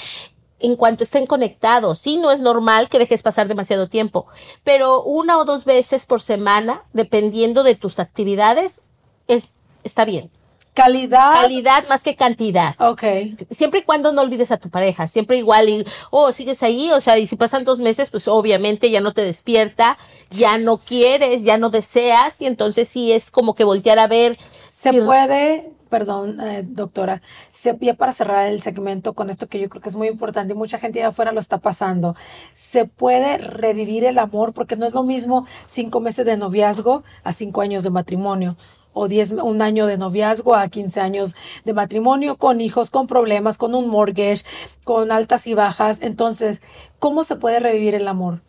en 0.60 0.76
cuanto 0.76 1.04
estén 1.04 1.26
conectados. 1.26 1.98
Sí, 1.98 2.18
no 2.18 2.32
es 2.32 2.40
normal 2.40 2.88
que 2.88 3.00
dejes 3.00 3.24
pasar 3.24 3.48
demasiado 3.48 3.90
tiempo, 3.90 4.28
pero 4.64 5.04
una 5.04 5.40
o 5.40 5.46
dos 5.46 5.66
veces 5.66 6.06
por 6.06 6.22
semana, 6.22 6.84
dependiendo 6.94 7.64
de 7.64 7.74
tus 7.74 7.98
actividades, 8.00 8.82
es, 9.28 9.54
está 9.84 10.06
bien. 10.06 10.30
Calidad. 10.78 11.42
Calidad 11.42 11.88
más 11.90 12.04
que 12.04 12.16
cantidad. 12.16 12.76
Ok. 12.78 13.04
Siempre 13.50 13.80
y 13.80 13.84
cuando 13.84 14.12
no 14.12 14.22
olvides 14.22 14.52
a 14.52 14.58
tu 14.58 14.70
pareja, 14.70 15.08
siempre 15.08 15.38
igual 15.38 15.70
y, 15.70 15.84
oh, 16.12 16.32
sigues 16.32 16.62
ahí, 16.62 16.92
o 16.92 17.02
sea, 17.02 17.18
y 17.18 17.26
si 17.26 17.36
pasan 17.36 17.64
dos 17.64 17.80
meses, 17.80 18.12
pues 18.12 18.28
obviamente 18.28 18.92
ya 18.92 19.02
no 19.02 19.12
te 19.12 19.24
despierta, 19.24 19.98
ya 20.30 20.60
no 20.60 20.78
quieres, 20.78 21.44
ya 21.44 21.58
no 21.58 21.72
deseas, 21.72 22.40
y 22.42 22.46
entonces 22.46 22.88
sí 22.88 23.12
es 23.12 23.32
como 23.32 23.56
que 23.56 23.64
voltear 23.64 23.98
a 23.98 24.06
ver. 24.06 24.38
Se 24.70 24.94
puede 24.94 25.72
perdón, 25.88 26.40
eh, 26.42 26.64
doctora, 26.68 27.22
se, 27.50 27.78
ya 27.80 27.94
para 27.94 28.12
cerrar 28.12 28.48
el 28.48 28.62
segmento 28.62 29.14
con 29.14 29.30
esto 29.30 29.48
que 29.48 29.58
yo 29.60 29.70
creo 29.70 29.82
que 29.82 29.88
es 29.88 29.96
muy 29.96 30.10
importante 30.10 30.54
y 30.54 30.58
mucha 30.58 30.80
gente 30.80 31.00
de 31.00 31.06
afuera 31.06 31.32
lo 31.32 31.40
está 31.40 31.60
pasando, 31.60 32.14
se 32.54 32.84
puede 32.84 33.38
revivir 33.38 34.04
el 34.04 34.20
amor 34.20 34.54
porque 34.54 34.76
no 34.76 34.86
es 34.86 34.94
lo 34.94 35.04
mismo 35.04 35.48
cinco 35.66 36.02
meses 36.02 36.26
de 36.26 36.36
noviazgo 36.36 37.04
a 37.24 37.32
cinco 37.32 37.62
años 37.62 37.84
de 37.84 37.90
matrimonio 37.90 38.58
o 38.98 39.08
diez, 39.08 39.32
un 39.32 39.62
año 39.62 39.86
de 39.86 39.98
noviazgo 39.98 40.56
a 40.56 40.68
15 40.68 41.00
años 41.00 41.36
de 41.66 41.74
matrimonio, 41.74 42.38
con 42.38 42.62
hijos, 42.62 42.90
con 42.90 43.08
problemas, 43.08 43.58
con 43.58 43.76
un 43.76 43.88
mortgage, 43.88 44.44
con 44.84 45.12
altas 45.12 45.48
y 45.48 45.54
bajas. 45.54 46.00
Entonces, 46.02 46.62
¿cómo 47.00 47.24
se 47.24 47.36
puede 47.36 47.60
revivir 47.60 47.96
el 47.96 48.08
amor? 48.08 48.42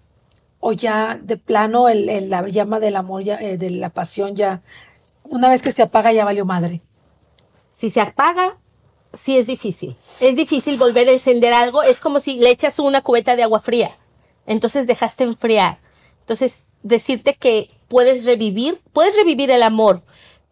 O 0.61 0.73
ya 0.73 1.19
de 1.23 1.37
plano 1.37 1.89
el, 1.89 2.31
la 2.31 2.47
llama 2.49 2.81
del 2.81 2.97
amor, 2.97 3.23
ya, 3.23 3.37
eh, 3.37 3.57
de 3.59 3.71
la 3.71 3.91
pasión 3.91 4.35
ya, 4.35 4.63
una 5.25 5.49
vez 5.49 5.63
que 5.63 5.71
se 5.71 5.83
apaga 5.83 6.13
ya 6.13 6.25
valió 6.25 6.45
madre. 6.45 6.81
Si 7.77 7.91
se 7.91 8.01
apaga, 8.01 8.59
sí 9.13 9.39
es 9.39 9.47
difícil. 9.47 9.97
Es 10.21 10.35
difícil 10.37 10.79
volver 10.79 11.09
a 11.09 11.13
encender 11.13 11.53
algo. 11.53 11.83
Es 11.83 12.01
como 12.01 12.21
si 12.21 12.37
le 12.41 12.51
echas 12.51 12.79
una 12.79 13.03
cubeta 13.03 13.37
de 13.37 13.43
agua 13.43 13.61
fría. 13.61 13.97
Entonces 14.47 14.87
dejaste 14.87 15.25
enfriar. 15.25 15.79
Entonces, 16.21 16.69
decirte 16.83 17.35
que 17.35 17.69
puedes 17.89 18.25
revivir, 18.25 18.81
puedes 18.93 19.17
revivir 19.17 19.51
el 19.51 19.63
amor, 19.63 20.03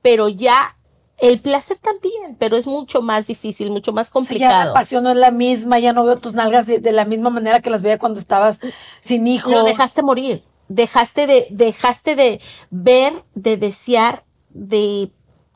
pero 0.07 0.29
ya 0.29 0.77
el 1.19 1.41
placer 1.41 1.79
también, 1.79 2.37
pero 2.39 2.57
es 2.57 2.69
mucho 2.69 3.03
más 3.03 3.27
difícil, 3.27 3.71
mucho 3.71 3.93
más 3.93 4.09
complicado. 4.09 4.53
ya 4.53 4.65
la 4.67 4.73
pasión 4.73 5.03
no 5.03 5.11
es 5.11 5.17
la 5.17 5.33
misma, 5.33 5.81
ya 5.81 5.93
no 5.93 6.05
veo 6.05 6.17
tus 6.19 6.33
nalgas 6.33 6.65
de, 6.65 6.93
la 6.93 7.05
misma 7.05 7.29
manera 7.29 7.59
que 7.59 7.71
las 7.71 7.83
veía 7.83 7.99
cuando 7.99 8.21
estabas 8.21 8.61
sin 9.01 9.27
hijo. 9.27 9.51
Lo 9.51 9.65
dejaste 9.65 10.05
morir, 10.05 10.45
dejaste 10.69 11.27
de, 11.27 11.49
dejaste 11.51 12.15
de 12.15 12.41
ver, 12.71 13.25
de 13.35 13.57
desear, 13.57 14.23
de 14.51 15.11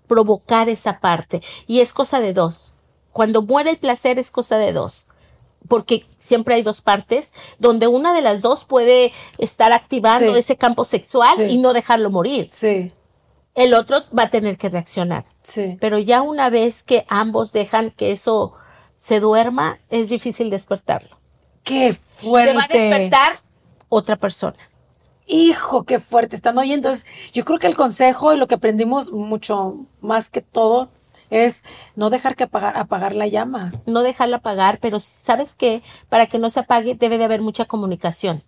provocar 0.09 0.69
esa 0.69 0.99
parte. 0.99 1.43
Y 1.69 1.79
es 1.79 1.93
cosa 1.93 2.19
de 2.19 2.33
dos. 2.35 2.75
Cuando 3.13 3.43
muere 3.43 3.71
el 3.71 3.77
placer 3.77 4.19
es 4.19 4.33
cosa 4.33 4.59
de 4.59 4.73
dos. 4.73 5.07
Porque 5.69 6.07
siempre 6.19 6.57
hay 6.57 6.63
dos 6.63 6.81
partes 6.81 7.35
donde 7.61 7.87
una 7.87 8.13
de 8.13 8.23
las 8.23 8.41
dos 8.41 8.65
puede 8.65 9.13
estar 9.39 9.73
activando 9.73 10.35
ese 10.35 10.57
campo 10.57 10.85
sexual 10.85 11.49
y 11.49 11.59
no 11.59 11.73
dejarlo 11.73 12.11
morir. 12.11 12.49
Sí. 12.51 12.91
El 13.55 13.75
otro 13.75 14.03
va 14.17 14.25
a 14.25 14.31
tener 14.31 14.57
que 14.57 14.69
reaccionar. 14.69 15.25
Sí. 15.43 15.77
Pero 15.81 15.99
ya 15.99 16.23
una 16.23 16.51
vez 16.51 16.83
que 16.83 17.05
ambos 17.09 17.53
dejan 17.53 17.91
que 17.91 18.13
eso 18.13 18.55
se 18.97 19.21
duerma, 19.21 19.79
es 19.89 20.09
difícil 20.09 20.51
despertarlo. 20.51 21.19
¡Qué 21.63 21.93
fuerte! 21.93 22.53
Te 22.53 22.57
va 22.57 22.65
a 22.65 22.69
despertar 22.69 23.41
otra 23.89 24.17
persona 24.17 24.59
hijo, 25.31 25.85
qué 25.85 25.99
fuerte 25.99 26.37
están 26.37 26.59
oyendo. 26.59 26.89
Entonces, 26.89 27.07
yo 27.33 27.45
creo 27.45 27.59
que 27.59 27.67
el 27.67 27.77
consejo 27.77 28.35
y 28.35 28.37
lo 28.37 28.47
que 28.47 28.57
aprendimos 28.57 29.13
mucho 29.13 29.87
más 30.01 30.29
que 30.29 30.43
todo 30.43 30.91
es 31.31 31.63
no 31.95 32.11
dejar 32.11 32.35
que 32.35 32.45
apagar, 32.45 32.77
apagar 32.77 33.15
la 33.15 33.29
llama. 33.29 33.73
No 33.87 34.03
dejarla 34.03 34.39
apagar, 34.39 34.79
pero 34.81 34.99
¿sabes 34.99 35.55
qué? 35.55 35.83
Para 36.09 36.27
que 36.27 36.39
no 36.39 36.51
se 36.51 36.61
apague 36.61 36.97
debe 36.97 37.19
de 37.19 37.25
haber 37.25 37.41
mucha 37.41 37.65
comunicación. 37.65 38.43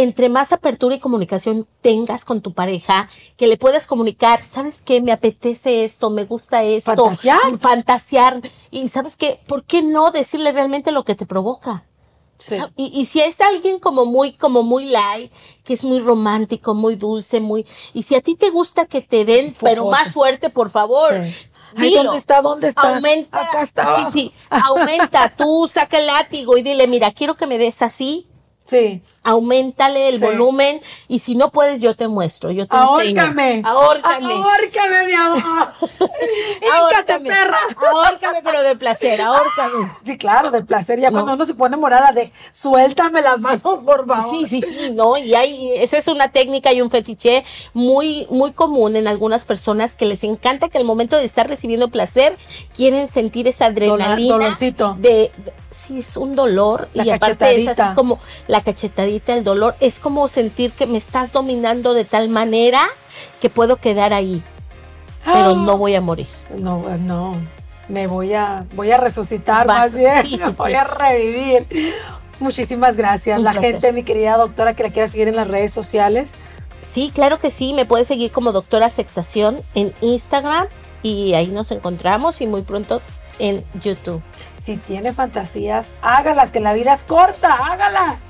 Entre 0.00 0.30
más 0.30 0.50
apertura 0.50 0.94
y 0.94 0.98
comunicación 0.98 1.66
tengas 1.82 2.24
con 2.24 2.40
tu 2.40 2.54
pareja, 2.54 3.06
que 3.36 3.46
le 3.46 3.58
puedas 3.58 3.86
comunicar, 3.86 4.40
¿sabes 4.40 4.80
qué? 4.82 5.02
Me 5.02 5.12
apetece 5.12 5.84
esto, 5.84 6.08
me 6.08 6.24
gusta 6.24 6.62
esto. 6.62 6.96
Fantasear. 6.96 7.58
Fantasear. 7.58 8.40
Y 8.70 8.88
¿sabes 8.88 9.16
qué? 9.16 9.40
¿Por 9.46 9.64
qué 9.64 9.82
no 9.82 10.10
decirle 10.10 10.52
realmente 10.52 10.90
lo 10.90 11.04
que 11.04 11.14
te 11.14 11.26
provoca? 11.26 11.84
Y, 12.76 13.04
si 13.04 13.20
es 13.20 13.42
alguien 13.42 13.78
como 13.78 14.06
muy, 14.06 14.32
como 14.32 14.62
muy 14.62 14.86
light, 14.86 15.30
que 15.64 15.74
es 15.74 15.84
muy 15.84 15.98
romántico, 15.98 16.72
muy 16.72 16.96
dulce, 16.96 17.40
muy, 17.40 17.66
y 17.92 18.04
si 18.04 18.14
a 18.14 18.22
ti 18.22 18.36
te 18.36 18.48
gusta 18.48 18.86
que 18.86 19.02
te 19.02 19.26
den, 19.26 19.54
pero 19.60 19.84
más 19.90 20.14
fuerte, 20.14 20.48
por 20.48 20.70
favor. 20.70 21.12
¿Dónde 21.74 22.16
está? 22.16 22.40
¿Dónde 22.40 22.68
está? 22.68 22.94
Aumenta. 22.94 23.42
Acá 23.42 23.60
está. 23.60 23.96
Sí, 23.96 24.04
sí. 24.10 24.32
Aumenta. 24.48 25.32
Tú 25.36 25.68
saca 25.68 25.98
el 25.98 26.06
látigo 26.06 26.56
y 26.56 26.62
dile, 26.62 26.86
mira, 26.86 27.12
quiero 27.12 27.36
que 27.36 27.46
me 27.46 27.58
des 27.58 27.82
así. 27.82 28.26
Sí. 28.70 29.02
Aumentale 29.24 30.08
el 30.08 30.20
volumen 30.20 30.80
y 31.08 31.18
si 31.18 31.34
no 31.34 31.50
puedes, 31.50 31.82
yo 31.82 31.96
te 31.96 32.06
muestro, 32.06 32.52
yo 32.52 32.68
te 32.68 32.76
ahórcame. 32.76 33.54
enseño. 33.56 33.68
Ahórcame. 33.68 34.34
Ahórcame, 34.34 35.06
mi 35.06 35.12
amor. 35.12 35.42
ahórcame, 36.72 37.28
perra. 37.28 37.58
Ahórcame, 37.92 38.42
pero 38.44 38.62
de 38.62 38.76
placer, 38.76 39.20
ahórcame. 39.20 39.90
Sí, 40.04 40.16
claro, 40.16 40.52
de 40.52 40.62
placer. 40.62 41.00
Ya 41.00 41.10
cuando 41.10 41.34
uno 41.34 41.44
se 41.44 41.54
pone 41.54 41.76
morada, 41.76 42.12
de 42.12 42.32
suéltame 42.52 43.22
las 43.22 43.40
manos, 43.40 43.80
por 43.84 44.06
favor. 44.06 44.30
Sí, 44.30 44.46
sí, 44.46 44.62
sí, 44.62 44.92
no. 44.92 45.18
Y 45.18 45.34
hay, 45.34 45.72
esa 45.78 45.98
es 45.98 46.06
una 46.06 46.28
técnica 46.28 46.72
y 46.72 46.80
un 46.80 46.92
fetiche 46.92 47.44
muy, 47.74 48.28
muy 48.30 48.52
común 48.52 48.94
en 48.94 49.08
algunas 49.08 49.44
personas 49.44 49.96
que 49.96 50.06
les 50.06 50.22
encanta 50.22 50.68
que 50.68 50.78
al 50.78 50.84
momento 50.84 51.16
de 51.16 51.24
estar 51.24 51.48
recibiendo 51.48 51.88
placer, 51.88 52.38
quieren 52.76 53.08
sentir 53.08 53.48
esa 53.48 53.66
adrenalina. 53.66 54.34
Dolorcito. 54.34 54.96
de 55.00 55.32
es 55.98 56.16
un 56.16 56.36
dolor 56.36 56.88
y 56.94 57.10
aparte 57.10 57.62
es 57.62 57.68
así 57.68 57.94
como 57.94 58.18
la 58.46 58.59
cachetadita, 58.62 59.34
el 59.34 59.44
dolor, 59.44 59.76
es 59.80 59.98
como 59.98 60.28
sentir 60.28 60.72
que 60.72 60.86
me 60.86 60.98
estás 60.98 61.32
dominando 61.32 61.94
de 61.94 62.04
tal 62.04 62.28
manera 62.28 62.86
que 63.40 63.50
puedo 63.50 63.76
quedar 63.76 64.12
ahí, 64.12 64.42
pero 65.24 65.54
no 65.54 65.78
voy 65.78 65.94
a 65.94 66.00
morir. 66.00 66.28
No, 66.58 66.82
no, 66.98 67.36
me 67.88 68.06
voy 68.06 68.34
a, 68.34 68.64
voy 68.74 68.90
a 68.90 68.96
resucitar 68.96 69.66
más 69.66 69.96
bien, 69.96 70.40
voy 70.56 70.74
a 70.74 70.84
revivir. 70.84 71.66
Muchísimas 72.38 72.96
gracias. 72.96 73.40
la 73.40 73.52
gente, 73.52 73.92
mi 73.92 74.02
querida 74.02 74.36
doctora, 74.36 74.74
que 74.74 74.82
la 74.82 74.90
quiera 74.90 75.06
seguir 75.06 75.28
en 75.28 75.36
las 75.36 75.48
redes 75.48 75.72
sociales. 75.72 76.34
Sí, 76.90 77.12
claro 77.14 77.38
que 77.38 77.50
sí, 77.50 77.74
me 77.74 77.84
puede 77.84 78.04
seguir 78.04 78.32
como 78.32 78.52
doctora 78.52 78.90
Sexación 78.90 79.60
en 79.74 79.92
Instagram 80.00 80.66
y 81.02 81.34
ahí 81.34 81.48
nos 81.48 81.70
encontramos 81.70 82.40
y 82.40 82.46
muy 82.46 82.62
pronto 82.62 83.02
en 83.38 83.62
YouTube. 83.80 84.22
Si 84.56 84.76
tiene 84.76 85.12
fantasías, 85.12 85.88
hágalas, 86.02 86.50
que 86.50 86.60
la 86.60 86.72
vida 86.72 86.92
es 86.92 87.04
corta, 87.04 87.54
hágalas. 87.54 88.29